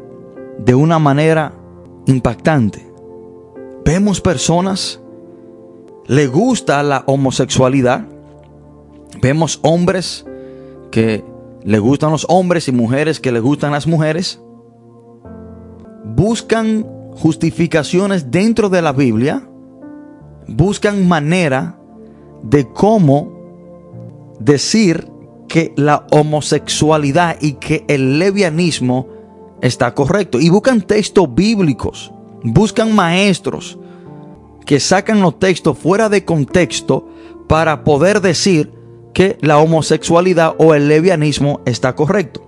[0.58, 1.52] de una manera
[2.06, 2.86] impactante.
[3.84, 5.00] Vemos personas,
[6.06, 8.06] le gusta la homosexualidad.
[9.20, 10.26] Vemos hombres
[10.90, 11.24] que
[11.64, 14.40] le gustan los hombres y mujeres que le gustan las mujeres.
[16.04, 19.48] Buscan justificaciones dentro de la Biblia.
[20.46, 21.78] Buscan manera
[22.42, 23.32] de cómo
[24.38, 25.08] decir
[25.48, 29.08] que la homosexualidad y que el levianismo
[29.61, 30.38] está correcto.
[30.38, 33.78] Y buscan textos bíblicos, buscan maestros
[34.66, 37.08] que sacan los textos fuera de contexto
[37.48, 38.70] para poder decir
[39.14, 42.42] que la homosexualidad o el levianismo está correcto.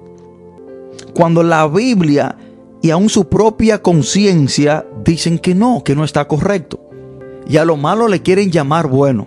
[1.15, 2.37] Cuando la Biblia
[2.83, 6.81] y aún su propia conciencia dicen que no, que no está correcto.
[7.49, 9.27] Y a lo malo le quieren llamar bueno.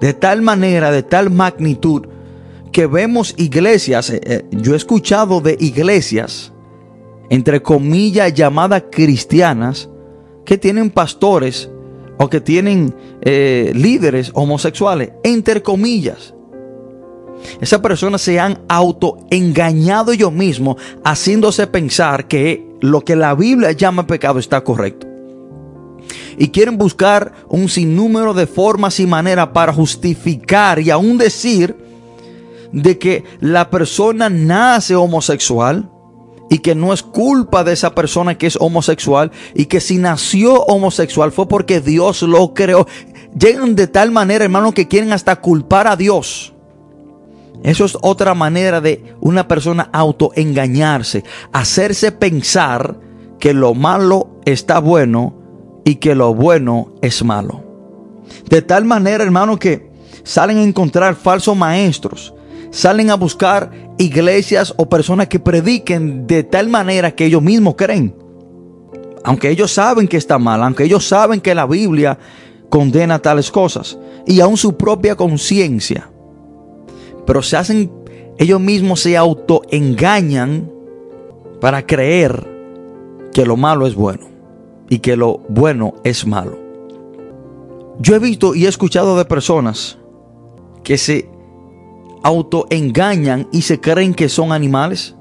[0.00, 2.06] De tal manera, de tal magnitud,
[2.72, 6.52] que vemos iglesias, eh, eh, yo he escuchado de iglesias,
[7.28, 9.88] entre comillas, llamadas cristianas,
[10.44, 11.70] que tienen pastores
[12.18, 16.34] o que tienen eh, líderes homosexuales, entre comillas.
[17.60, 24.06] Esas personas se han autoengañado ellos mismos, haciéndose pensar que lo que la Biblia llama
[24.06, 25.06] pecado está correcto.
[26.36, 31.76] Y quieren buscar un sinnúmero de formas y maneras para justificar y aún decir
[32.72, 35.90] de que la persona nace homosexual
[36.50, 40.64] y que no es culpa de esa persona que es homosexual y que si nació
[40.64, 42.86] homosexual fue porque Dios lo creó.
[43.38, 46.52] Llegan de tal manera, hermano, que quieren hasta culpar a Dios.
[47.62, 52.98] Eso es otra manera de una persona autoengañarse, hacerse pensar
[53.38, 55.34] que lo malo está bueno
[55.84, 57.62] y que lo bueno es malo.
[58.48, 59.90] De tal manera, hermano, que
[60.24, 62.34] salen a encontrar falsos maestros,
[62.70, 68.14] salen a buscar iglesias o personas que prediquen de tal manera que ellos mismos creen.
[69.24, 72.18] Aunque ellos saben que está mal, aunque ellos saben que la Biblia
[72.68, 76.10] condena tales cosas y aún su propia conciencia.
[77.26, 77.92] Pero se hacen,
[78.38, 80.70] ellos mismos se autoengañan
[81.60, 82.48] para creer
[83.32, 84.28] que lo malo es bueno
[84.88, 86.58] y que lo bueno es malo.
[87.98, 89.98] Yo he visto y he escuchado de personas
[90.82, 91.28] que se
[92.22, 95.14] autoengañan y se creen que son animales.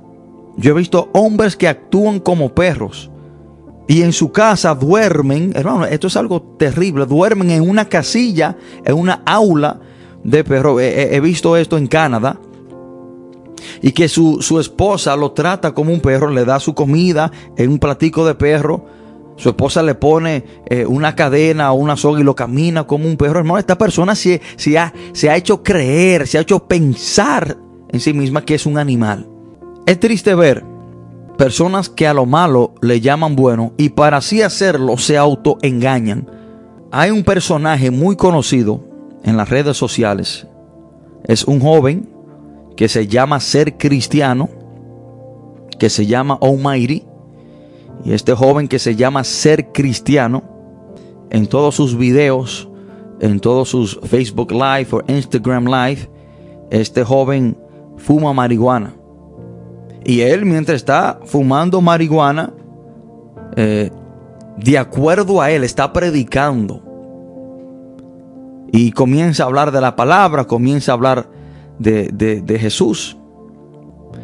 [0.57, 3.09] Yo he visto hombres que actúan como perros
[3.89, 8.93] y en su casa duermen, hermano, esto es algo terrible, duermen en una casilla, en
[8.95, 9.79] una aula
[10.23, 10.79] de perro.
[10.79, 12.39] He, he visto esto en Canadá.
[13.81, 17.71] Y que su, su, esposa lo trata como un perro, le da su comida en
[17.71, 18.85] un platico de perro.
[19.39, 23.15] Su esposa le pone eh, una cadena o una soga y lo camina como un
[23.15, 23.39] perro.
[23.39, 24.41] Hermano, esta persona se,
[24.77, 28.77] ha, se ha hecho creer, se ha hecho pensar en sí misma que es un
[28.77, 29.29] animal.
[29.85, 30.65] Es triste ver
[31.37, 36.29] personas que a lo malo le llaman bueno y para así hacerlo se autoengañan.
[36.91, 38.83] Hay un personaje muy conocido
[39.23, 40.47] en las redes sociales.
[41.23, 42.09] Es un joven
[42.75, 44.49] que se llama Ser Cristiano,
[45.79, 47.05] que se llama Almighty.
[48.09, 50.41] Este joven que se llama Ser Cristiano,
[51.29, 52.67] en todos sus videos,
[53.19, 56.09] en todos sus Facebook Live o Instagram Live,
[56.71, 57.55] este joven
[57.97, 58.95] fuma marihuana.
[60.03, 62.51] Y él, mientras está fumando marihuana,
[63.55, 63.91] eh,
[64.57, 66.81] de acuerdo a él, está predicando.
[68.71, 71.29] Y comienza a hablar de la palabra, comienza a hablar
[71.77, 73.18] de, de Jesús.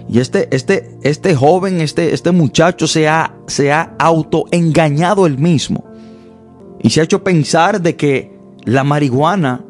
[0.07, 5.83] Y este, este, este joven, este, este muchacho se ha, se ha autoengañado él mismo.
[6.81, 9.65] y se ha hecho pensar de que la marihuana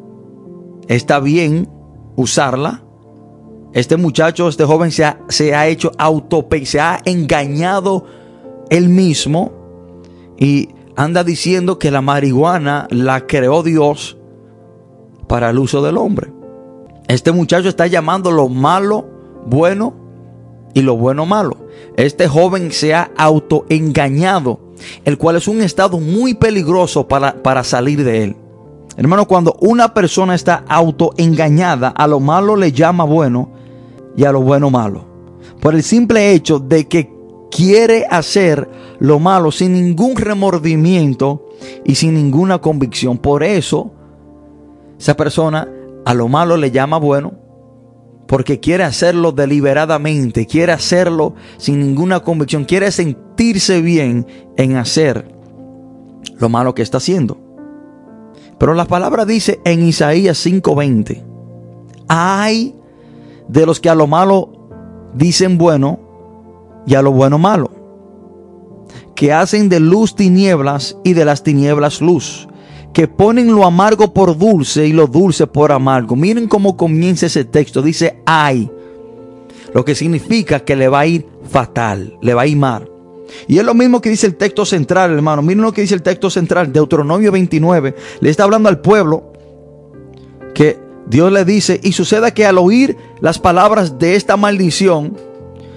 [0.88, 1.68] está bien
[2.16, 2.82] usarla.
[3.72, 8.04] Este muchacho, este joven se ha, se ha hecho auto, se ha engañado
[8.70, 9.52] él mismo
[10.38, 14.16] y anda diciendo que la marihuana la creó Dios
[15.28, 16.32] para el uso del hombre.
[17.08, 19.06] Este muchacho está llamando lo malo
[19.46, 20.05] bueno
[20.76, 21.56] y lo bueno malo.
[21.96, 24.60] Este joven se ha autoengañado,
[25.06, 28.36] el cual es un estado muy peligroso para, para salir de él.
[28.98, 33.52] Hermano, cuando una persona está autoengañada, a lo malo le llama bueno
[34.18, 35.06] y a lo bueno malo.
[35.62, 37.10] Por el simple hecho de que
[37.50, 38.68] quiere hacer
[38.98, 41.46] lo malo sin ningún remordimiento
[41.86, 43.16] y sin ninguna convicción.
[43.16, 43.92] Por eso,
[45.00, 45.66] esa persona
[46.04, 47.45] a lo malo le llama bueno,
[48.26, 55.30] porque quiere hacerlo deliberadamente, quiere hacerlo sin ninguna convicción, quiere sentirse bien en hacer
[56.38, 57.38] lo malo que está haciendo.
[58.58, 61.22] Pero la palabra dice en Isaías 5:20,
[62.08, 62.74] hay
[63.48, 64.70] de los que a lo malo
[65.14, 66.00] dicen bueno
[66.86, 67.70] y a lo bueno malo,
[69.14, 72.48] que hacen de luz tinieblas y de las tinieblas luz,
[72.96, 76.16] que ponen lo amargo por dulce y lo dulce por amargo.
[76.16, 78.70] Miren cómo comienza ese texto, dice hay,
[79.74, 82.90] lo que significa que le va a ir fatal, le va a ir mal.
[83.48, 85.42] Y es lo mismo que dice el texto central, hermano.
[85.42, 87.94] Miren lo que dice el texto central, Deuteronomio 29.
[88.20, 89.30] Le está hablando al pueblo
[90.54, 95.18] que Dios le dice, y suceda que al oír las palabras de esta maldición,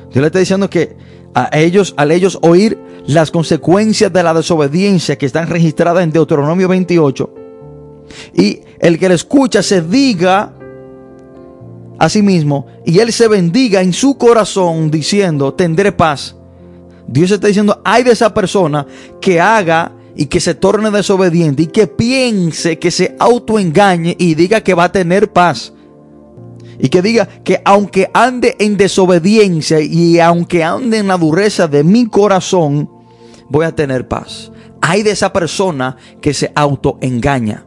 [0.10, 0.96] Dios le está diciendo que
[1.34, 2.78] a ellos, al ellos oír
[3.08, 7.34] las consecuencias de la desobediencia que están registradas en Deuteronomio 28,
[8.34, 10.54] y el que le escucha se diga
[11.98, 16.36] a sí mismo, y él se bendiga en su corazón diciendo, tendré paz
[17.12, 18.86] Dios está diciendo, hay de esa persona
[19.20, 24.62] que haga y que se torne desobediente y que piense, que se autoengañe y diga
[24.62, 25.74] que va a tener paz.
[26.80, 31.84] Y que diga que aunque ande en desobediencia y aunque ande en la dureza de
[31.84, 32.90] mi corazón,
[33.50, 34.52] voy a tener paz.
[34.82, 37.66] Hay de esa persona que se autoengaña.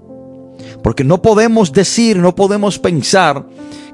[0.83, 3.47] Porque no podemos decir, no podemos pensar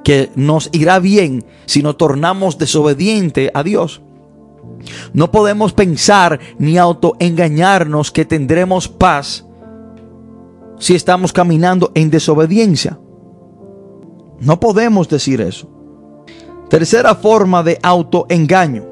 [0.04, 4.00] que nos irá bien si nos tornamos desobediente a Dios.
[5.12, 9.44] No podemos pensar ni autoengañarnos que tendremos paz
[10.78, 12.98] si estamos caminando en desobediencia.
[14.40, 15.68] No podemos decir eso.
[16.68, 18.84] Tercera forma de autoengaño.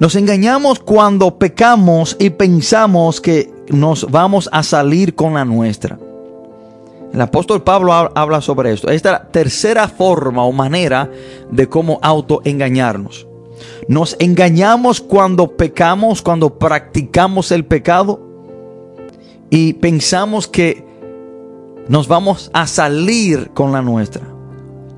[0.00, 5.98] Nos engañamos cuando pecamos y pensamos que nos vamos a salir con la nuestra.
[7.12, 8.90] El apóstol Pablo habla sobre esto.
[8.90, 11.10] Esta tercera forma o manera
[11.50, 13.26] de cómo autoengañarnos.
[13.88, 18.20] Nos engañamos cuando pecamos, cuando practicamos el pecado
[19.50, 20.84] y pensamos que
[21.88, 24.37] nos vamos a salir con la nuestra.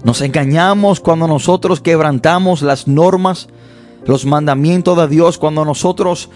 [0.03, 3.49] Nos engañamos cuando nosotros quebrantamos las normas,
[4.07, 6.31] los mandamientos de Dios, cuando nosotros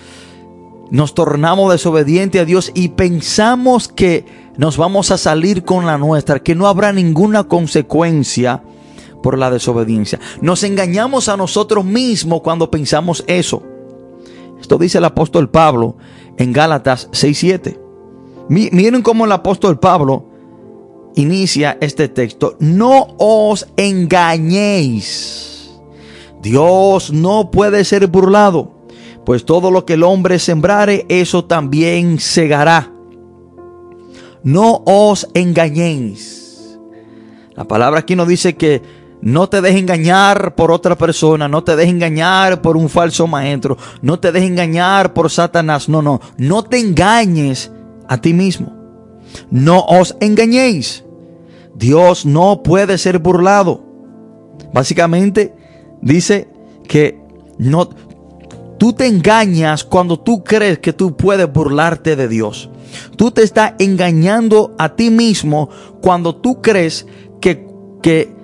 [0.90, 6.40] nos tornamos desobedientes a Dios y pensamos que nos vamos a salir con la nuestra,
[6.40, 8.62] que no habrá ninguna consecuencia
[9.22, 10.20] por la desobediencia.
[10.42, 13.62] Nos engañamos a nosotros mismos cuando pensamos eso.
[14.60, 15.96] Esto dice el apóstol Pablo
[16.36, 17.80] en Gálatas 6:7.
[18.48, 20.33] Miren cómo el apóstol Pablo
[21.14, 22.56] inicia este texto.
[22.60, 25.44] No os engañéis.
[26.42, 28.86] Dios no puede ser burlado,
[29.24, 32.92] pues todo lo que el hombre sembrare, eso también segará.
[34.42, 36.78] No os engañéis.
[37.56, 38.82] La palabra aquí nos dice que
[39.22, 43.78] no te dejes engañar por otra persona, no te dejes engañar por un falso maestro,
[44.02, 45.88] no te dejes engañar por Satanás.
[45.88, 47.72] No, no, no te engañes
[48.06, 48.74] a ti mismo.
[49.50, 51.03] No os engañéis.
[51.74, 53.82] Dios no puede ser burlado.
[54.72, 55.54] Básicamente
[56.00, 56.48] dice
[56.86, 57.18] que
[57.58, 57.88] no
[58.78, 62.70] tú te engañas cuando tú crees que tú puedes burlarte de Dios.
[63.16, 65.68] Tú te estás engañando a ti mismo
[66.00, 67.06] cuando tú crees
[67.40, 67.66] que,
[68.02, 68.34] que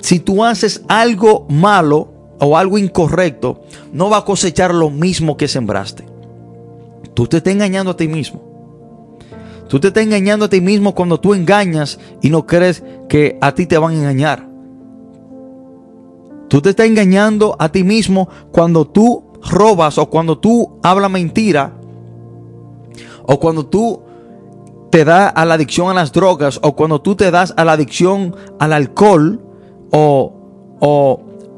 [0.00, 5.48] si tú haces algo malo o algo incorrecto, no va a cosechar lo mismo que
[5.48, 6.06] sembraste.
[7.14, 8.47] Tú te estás engañando a ti mismo.
[9.68, 13.52] Tú te estás engañando a ti mismo cuando tú engañas y no crees que a
[13.54, 14.48] ti te van a engañar.
[16.48, 21.74] Tú te estás engañando a ti mismo cuando tú robas o cuando tú hablas mentira
[23.24, 24.02] o cuando tú
[24.90, 27.72] te das a la adicción a las drogas o cuando tú te das a la
[27.72, 29.40] adicción al alcohol
[29.92, 30.34] o,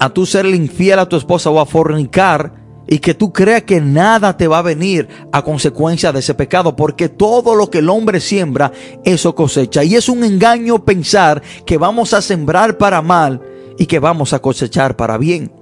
[0.01, 2.60] a tú serle infiel a tu esposa o a fornicar
[2.91, 6.75] y que tú creas que nada te va a venir a consecuencia de ese pecado,
[6.75, 8.73] porque todo lo que el hombre siembra,
[9.05, 9.85] eso cosecha.
[9.85, 13.41] Y es un engaño pensar que vamos a sembrar para mal
[13.79, 15.53] y que vamos a cosechar para bien.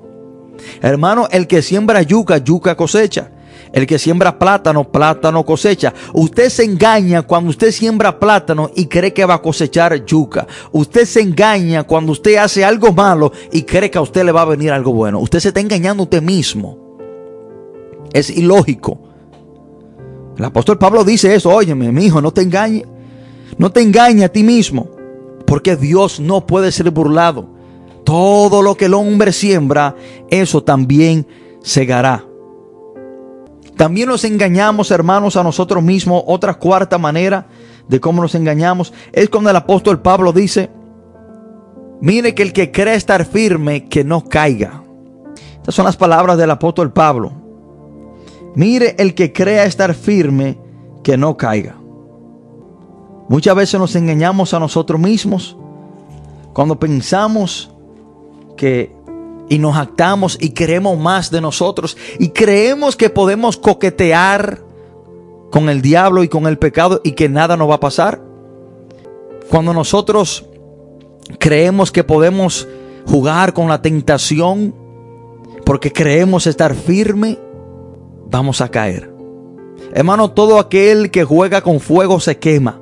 [0.80, 3.30] Hermano, el que siembra yuca, yuca cosecha.
[3.74, 5.92] El que siembra plátano, plátano cosecha.
[6.14, 10.46] Usted se engaña cuando usted siembra plátano y cree que va a cosechar yuca.
[10.72, 14.40] Usted se engaña cuando usted hace algo malo y cree que a usted le va
[14.40, 15.18] a venir algo bueno.
[15.18, 16.87] Usted se está engañando a usted mismo.
[18.12, 18.98] Es ilógico.
[20.36, 22.84] El apóstol Pablo dice eso, óyeme, mi hijo, no te engañes.
[23.56, 24.88] No te engañes a ti mismo.
[25.46, 27.48] Porque Dios no puede ser burlado.
[28.04, 29.96] Todo lo que el hombre siembra,
[30.30, 31.26] eso también
[31.62, 32.24] segará.
[33.76, 36.22] También nos engañamos, hermanos, a nosotros mismos.
[36.26, 37.46] Otra cuarta manera
[37.88, 40.70] de cómo nos engañamos es cuando el apóstol Pablo dice,
[42.00, 44.82] mire que el que cree estar firme, que no caiga.
[45.56, 47.32] Estas son las palabras del apóstol Pablo.
[48.58, 50.58] Mire el que crea estar firme,
[51.04, 51.76] que no caiga.
[53.28, 55.56] Muchas veces nos engañamos a nosotros mismos
[56.52, 57.70] cuando pensamos
[58.56, 58.92] que
[59.48, 64.64] y nos actamos y creemos más de nosotros y creemos que podemos coquetear
[65.52, 68.20] con el diablo y con el pecado y que nada nos va a pasar.
[69.48, 70.46] Cuando nosotros
[71.38, 72.66] creemos que podemos
[73.06, 74.74] jugar con la tentación
[75.64, 77.38] porque creemos estar firme,
[78.30, 79.10] vamos a caer.
[79.94, 82.80] Hermano, todo aquel que juega con fuego se quema.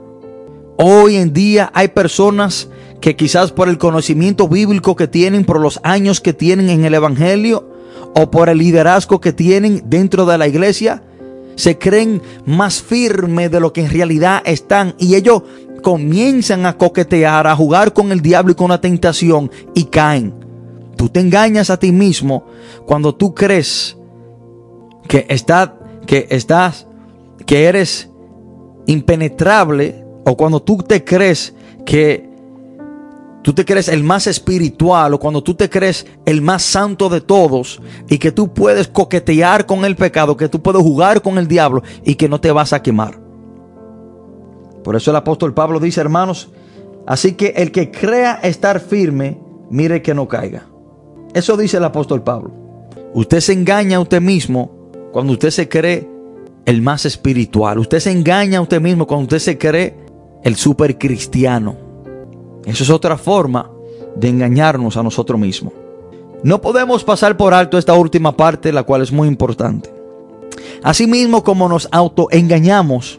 [0.76, 2.68] Hoy en día hay personas
[3.00, 6.94] que quizás por el conocimiento bíblico que tienen, por los años que tienen en el
[6.94, 7.68] Evangelio
[8.14, 11.02] o por el liderazgo que tienen dentro de la iglesia,
[11.54, 15.42] se creen más firmes de lo que en realidad están y ellos
[15.82, 20.34] comienzan a coquetear, a jugar con el diablo y con la tentación y caen.
[20.96, 22.46] Tú te engañas a ti mismo
[22.86, 23.96] cuando tú crees
[25.06, 25.76] que, está,
[26.06, 26.86] que estás,
[27.46, 28.10] que eres
[28.86, 31.54] impenetrable o cuando tú te crees
[31.84, 32.28] que
[33.42, 37.20] tú te crees el más espiritual o cuando tú te crees el más santo de
[37.20, 41.46] todos y que tú puedes coquetear con el pecado, que tú puedes jugar con el
[41.46, 43.20] diablo y que no te vas a quemar.
[44.82, 46.50] Por eso el apóstol Pablo dice, hermanos,
[47.06, 49.40] así que el que crea estar firme,
[49.70, 50.66] mire que no caiga.
[51.34, 52.52] Eso dice el apóstol Pablo.
[53.14, 54.75] Usted se engaña a usted mismo
[55.16, 56.06] cuando usted se cree
[56.66, 57.78] el más espiritual.
[57.78, 59.96] Usted se engaña a usted mismo cuando usted se cree
[60.44, 61.74] el super cristiano.
[62.66, 63.70] Eso es otra forma
[64.14, 65.72] de engañarnos a nosotros mismos.
[66.42, 69.90] No podemos pasar por alto esta última parte, la cual es muy importante.
[70.82, 73.18] Asimismo, como nos autoengañamos,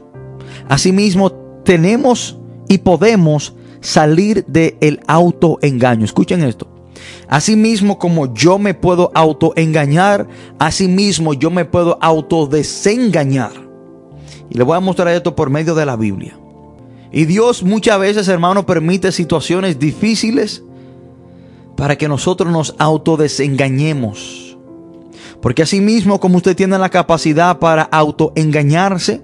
[0.70, 1.32] asimismo
[1.64, 2.38] tenemos
[2.70, 6.06] y podemos salir del autoengaño.
[6.06, 6.77] Escuchen esto.
[7.28, 10.28] Asimismo, como yo me puedo autoengañar,
[10.60, 13.52] asimismo yo me puedo autodesengañar.
[14.50, 16.38] Y le voy a mostrar esto por medio de la Biblia.
[17.12, 20.64] Y Dios muchas veces, hermano, permite situaciones difíciles
[21.76, 24.58] para que nosotros nos autodesengañemos.
[25.42, 29.22] Porque así mismo como usted tiene la capacidad para autoengañarse,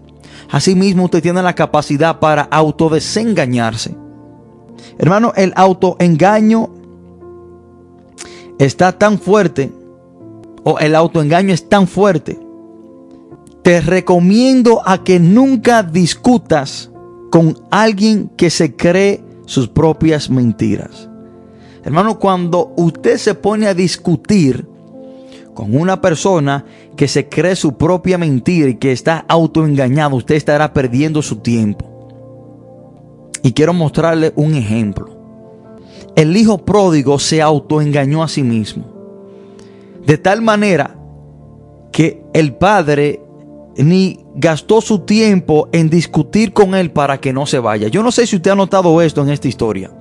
[0.50, 3.96] así mismo usted tiene la capacidad para autodesengañarse.
[4.98, 6.70] Hermano, el autoengaño
[8.60, 9.72] está tan fuerte,
[10.64, 12.40] o el autoengaño es tan fuerte,
[13.64, 16.92] te recomiendo a que nunca discutas
[17.32, 21.10] con alguien que se cree sus propias mentiras.
[21.84, 24.68] Hermano, cuando usted se pone a discutir
[25.54, 30.74] con una persona que se cree su propia mentira y que está autoengañado, usted estará
[30.74, 31.90] perdiendo su tiempo.
[33.42, 35.13] Y quiero mostrarle un ejemplo.
[36.16, 38.86] El hijo pródigo se autoengañó a sí mismo.
[40.06, 40.96] De tal manera
[41.92, 43.22] que el padre
[43.78, 47.88] ni gastó su tiempo en discutir con él para que no se vaya.
[47.88, 49.92] Yo no sé si usted ha notado esto en esta historia.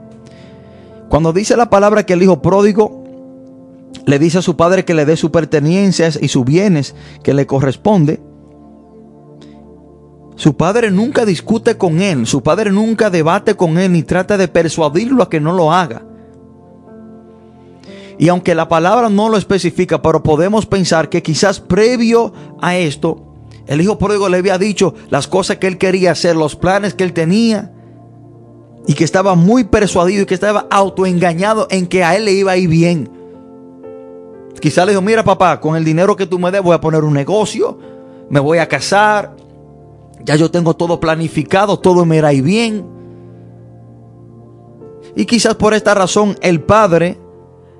[1.09, 3.03] Cuando dice la palabra que el hijo pródigo
[4.07, 7.47] le dice a su padre que le dé sus pertenencias y sus bienes que le
[7.47, 8.21] corresponde,
[10.43, 14.49] su padre nunca discute con él, su padre nunca debate con él ni trata de
[14.49, 16.03] persuadirlo a que no lo haga.
[18.19, 23.23] Y aunque la palabra no lo especifica, pero podemos pensar que quizás previo a esto,
[23.69, 27.05] el hijo pródigo le había dicho las cosas que él quería hacer, los planes que
[27.05, 27.73] él tenía.
[28.89, 32.51] Y que estaba muy persuadido y que estaba autoengañado en que a él le iba
[32.51, 33.09] a ir bien.
[34.61, 37.05] Quizá le dijo, mira papá, con el dinero que tú me des voy a poner
[37.05, 37.79] un negocio,
[38.29, 39.37] me voy a casar,
[40.25, 42.87] ya yo tengo todo planificado, todo me irá bien.
[45.15, 47.19] Y quizás por esta razón el padre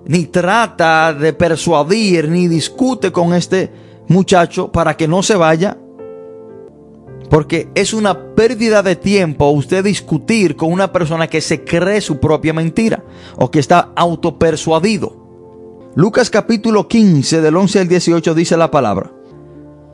[0.05, 3.73] ni trata de persuadir ni discute con este
[4.09, 5.79] muchacho para que no se vaya.
[7.31, 12.21] Porque es una pérdida de tiempo usted discutir con una persona que se cree su
[12.21, 13.03] propia mentira
[13.37, 15.23] o que está autopersuadido.
[15.95, 19.13] Lucas capítulo 15 del 11 al 18 dice la palabra.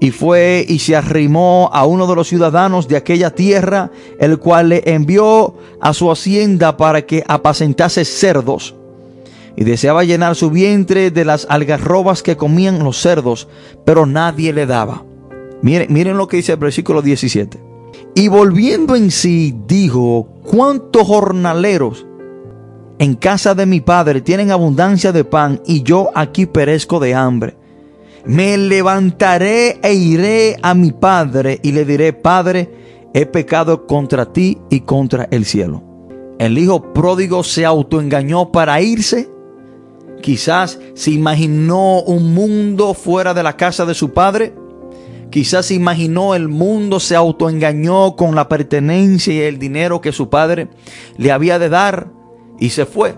[0.00, 4.68] y fue y se arrimó a uno de los ciudadanos de aquella tierra, el cual
[4.68, 8.74] le envió a su hacienda para que apacentase cerdos.
[9.56, 13.48] Y deseaba llenar su vientre de las algarrobas que comían los cerdos,
[13.86, 15.04] pero nadie le daba.
[15.62, 17.58] Miren, miren lo que dice el versículo 17.
[18.14, 22.06] Y volviendo en sí, dijo, ¿cuántos jornaleros
[22.98, 27.56] en casa de mi padre tienen abundancia de pan y yo aquí perezco de hambre?
[28.26, 32.70] Me levantaré e iré a mi padre y le diré, Padre,
[33.14, 35.82] he pecado contra ti y contra el cielo.
[36.38, 39.30] El hijo pródigo se autoengañó para irse.
[40.20, 44.54] Quizás se imaginó un mundo fuera de la casa de su padre.
[45.30, 50.28] Quizás se imaginó el mundo, se autoengañó con la pertenencia y el dinero que su
[50.28, 50.68] padre
[51.16, 52.10] le había de dar
[52.58, 53.14] y se fue.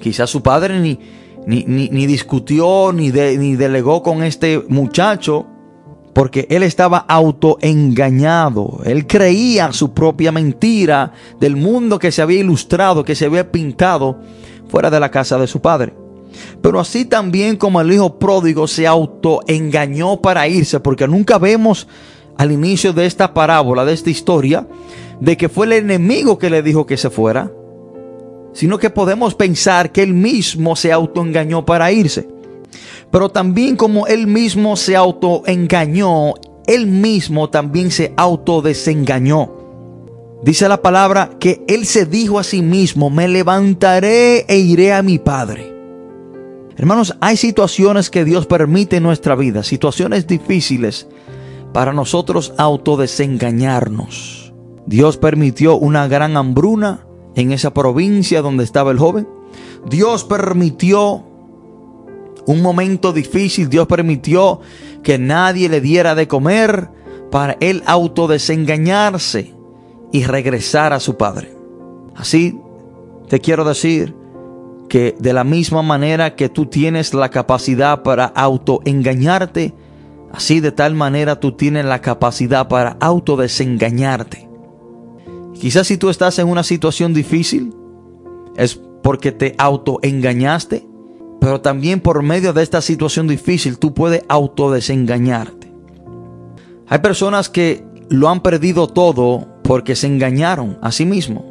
[0.00, 0.98] Quizás su padre ni,
[1.46, 5.46] ni, discutió, ni, ni delegó con este muchacho,
[6.12, 8.80] porque él estaba autoengañado.
[8.84, 14.20] Él creía su propia mentira del mundo que se había ilustrado, que se había pintado
[14.68, 15.94] fuera de la casa de su padre.
[16.60, 21.88] Pero así también como el hijo pródigo se autoengañó para irse, porque nunca vemos
[22.36, 24.66] al inicio de esta parábola, de esta historia,
[25.20, 27.50] de que fue el enemigo que le dijo que se fuera
[28.52, 32.28] sino que podemos pensar que él mismo se autoengañó para irse.
[33.10, 36.34] Pero también como él mismo se autoengañó,
[36.66, 39.52] él mismo también se autodesengañó.
[40.42, 45.02] Dice la palabra que él se dijo a sí mismo, me levantaré e iré a
[45.02, 45.72] mi Padre.
[46.76, 51.06] Hermanos, hay situaciones que Dios permite en nuestra vida, situaciones difíciles
[51.72, 54.52] para nosotros autodesengañarnos.
[54.86, 59.28] Dios permitió una gran hambruna en esa provincia donde estaba el joven.
[59.88, 61.24] Dios permitió
[62.46, 64.60] un momento difícil, Dios permitió
[65.02, 66.88] que nadie le diera de comer
[67.30, 69.54] para él autodesengañarse
[70.12, 71.56] y regresar a su padre.
[72.14, 72.58] Así
[73.28, 74.14] te quiero decir
[74.88, 79.72] que de la misma manera que tú tienes la capacidad para autoengañarte,
[80.32, 84.51] así de tal manera tú tienes la capacidad para autodesengañarte.
[85.62, 87.72] Quizás si tú estás en una situación difícil,
[88.56, 90.84] es porque te autoengañaste,
[91.40, 95.72] pero también por medio de esta situación difícil tú puedes autodesengañarte.
[96.88, 101.44] Hay personas que lo han perdido todo porque se engañaron a sí mismos,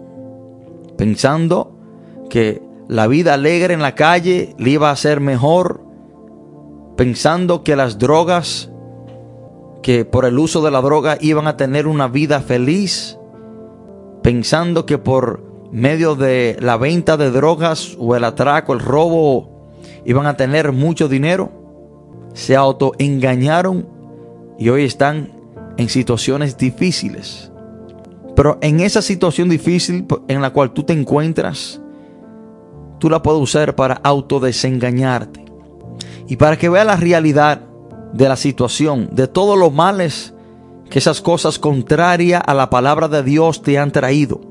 [0.97, 1.79] pensando
[2.29, 5.85] que la vida alegre en la calle le iba a ser mejor,
[6.97, 8.69] pensando que las drogas,
[9.81, 13.17] que por el uso de la droga iban a tener una vida feliz,
[14.21, 19.69] pensando que por medio de la venta de drogas o el atraco, el robo,
[20.05, 21.51] iban a tener mucho dinero,
[22.33, 23.87] se autoengañaron
[24.57, 25.31] y hoy están
[25.77, 27.51] en situaciones difíciles.
[28.35, 31.81] Pero en esa situación difícil en la cual tú te encuentras,
[32.99, 35.45] tú la puedes usar para autodesengañarte.
[36.27, 37.61] Y para que veas la realidad
[38.13, 40.33] de la situación, de todos los males
[40.91, 44.41] que esas cosas contrarias a la palabra de Dios te han traído.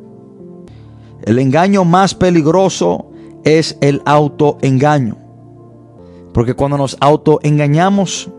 [1.23, 3.11] El engaño más peligroso
[3.45, 5.19] es el autoengaño.
[6.33, 8.31] Porque cuando nos autoengañamos,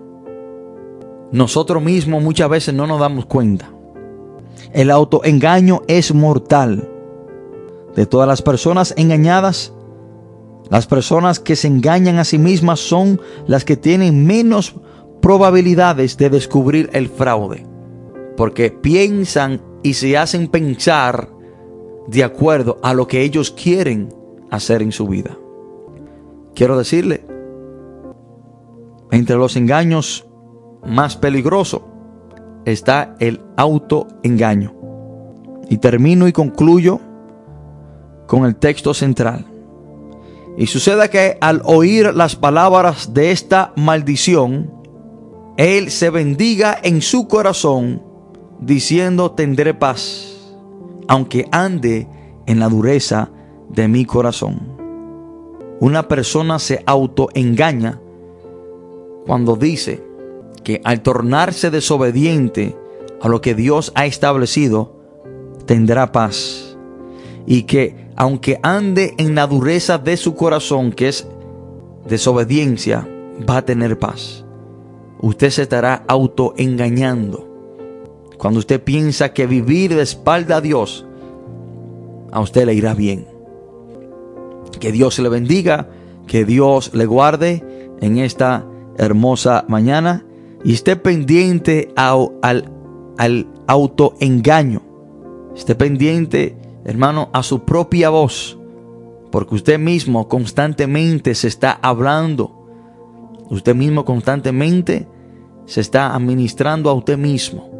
[1.31, 3.69] nosotros mismos muchas veces no nos damos cuenta.
[4.73, 6.89] El autoengaño es mortal.
[7.95, 9.73] De todas las personas engañadas,
[10.71, 14.73] las personas que se engañan a sí mismas son las que tienen menos
[15.21, 17.70] probabilidades de descubrir el fraude
[18.37, 21.29] porque piensan y se hacen pensar
[22.07, 24.09] de acuerdo a lo que ellos quieren
[24.49, 25.37] hacer en su vida.
[26.53, 27.25] Quiero decirle,
[29.11, 30.27] entre los engaños
[30.85, 31.81] más peligrosos
[32.65, 34.75] está el autoengaño.
[35.69, 36.99] Y termino y concluyo
[38.27, 39.45] con el texto central.
[40.57, 44.71] Y sucede que al oír las palabras de esta maldición,
[45.57, 48.03] Él se bendiga en su corazón,
[48.61, 50.37] diciendo, tendré paz,
[51.07, 52.07] aunque ande
[52.45, 53.29] en la dureza
[53.69, 54.59] de mi corazón.
[55.79, 57.99] Una persona se autoengaña
[59.25, 60.03] cuando dice
[60.63, 62.77] que al tornarse desobediente
[63.19, 64.95] a lo que Dios ha establecido,
[65.65, 66.77] tendrá paz.
[67.47, 71.27] Y que aunque ande en la dureza de su corazón, que es
[72.07, 73.07] desobediencia,
[73.49, 74.45] va a tener paz.
[75.19, 77.50] Usted se estará autoengañando.
[78.41, 81.05] Cuando usted piensa que vivir de espalda a Dios,
[82.31, 83.27] a usted le irá bien.
[84.79, 85.89] Que Dios le bendiga,
[86.25, 87.63] que Dios le guarde
[88.01, 88.65] en esta
[88.97, 90.25] hermosa mañana
[90.63, 92.31] y esté pendiente al,
[93.19, 94.81] al autoengaño.
[95.55, 98.57] Esté pendiente, hermano, a su propia voz,
[99.31, 102.65] porque usted mismo constantemente se está hablando.
[103.51, 105.07] Usted mismo constantemente
[105.67, 107.70] se está administrando a usted mismo.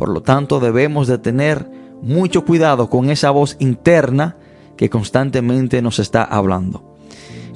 [0.00, 1.70] Por lo tanto, debemos de tener
[2.00, 4.38] mucho cuidado con esa voz interna
[4.78, 6.96] que constantemente nos está hablando.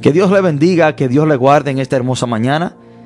[0.03, 2.77] Que Dios le bendiga, que Dios le guarde en esta hermosa mañana.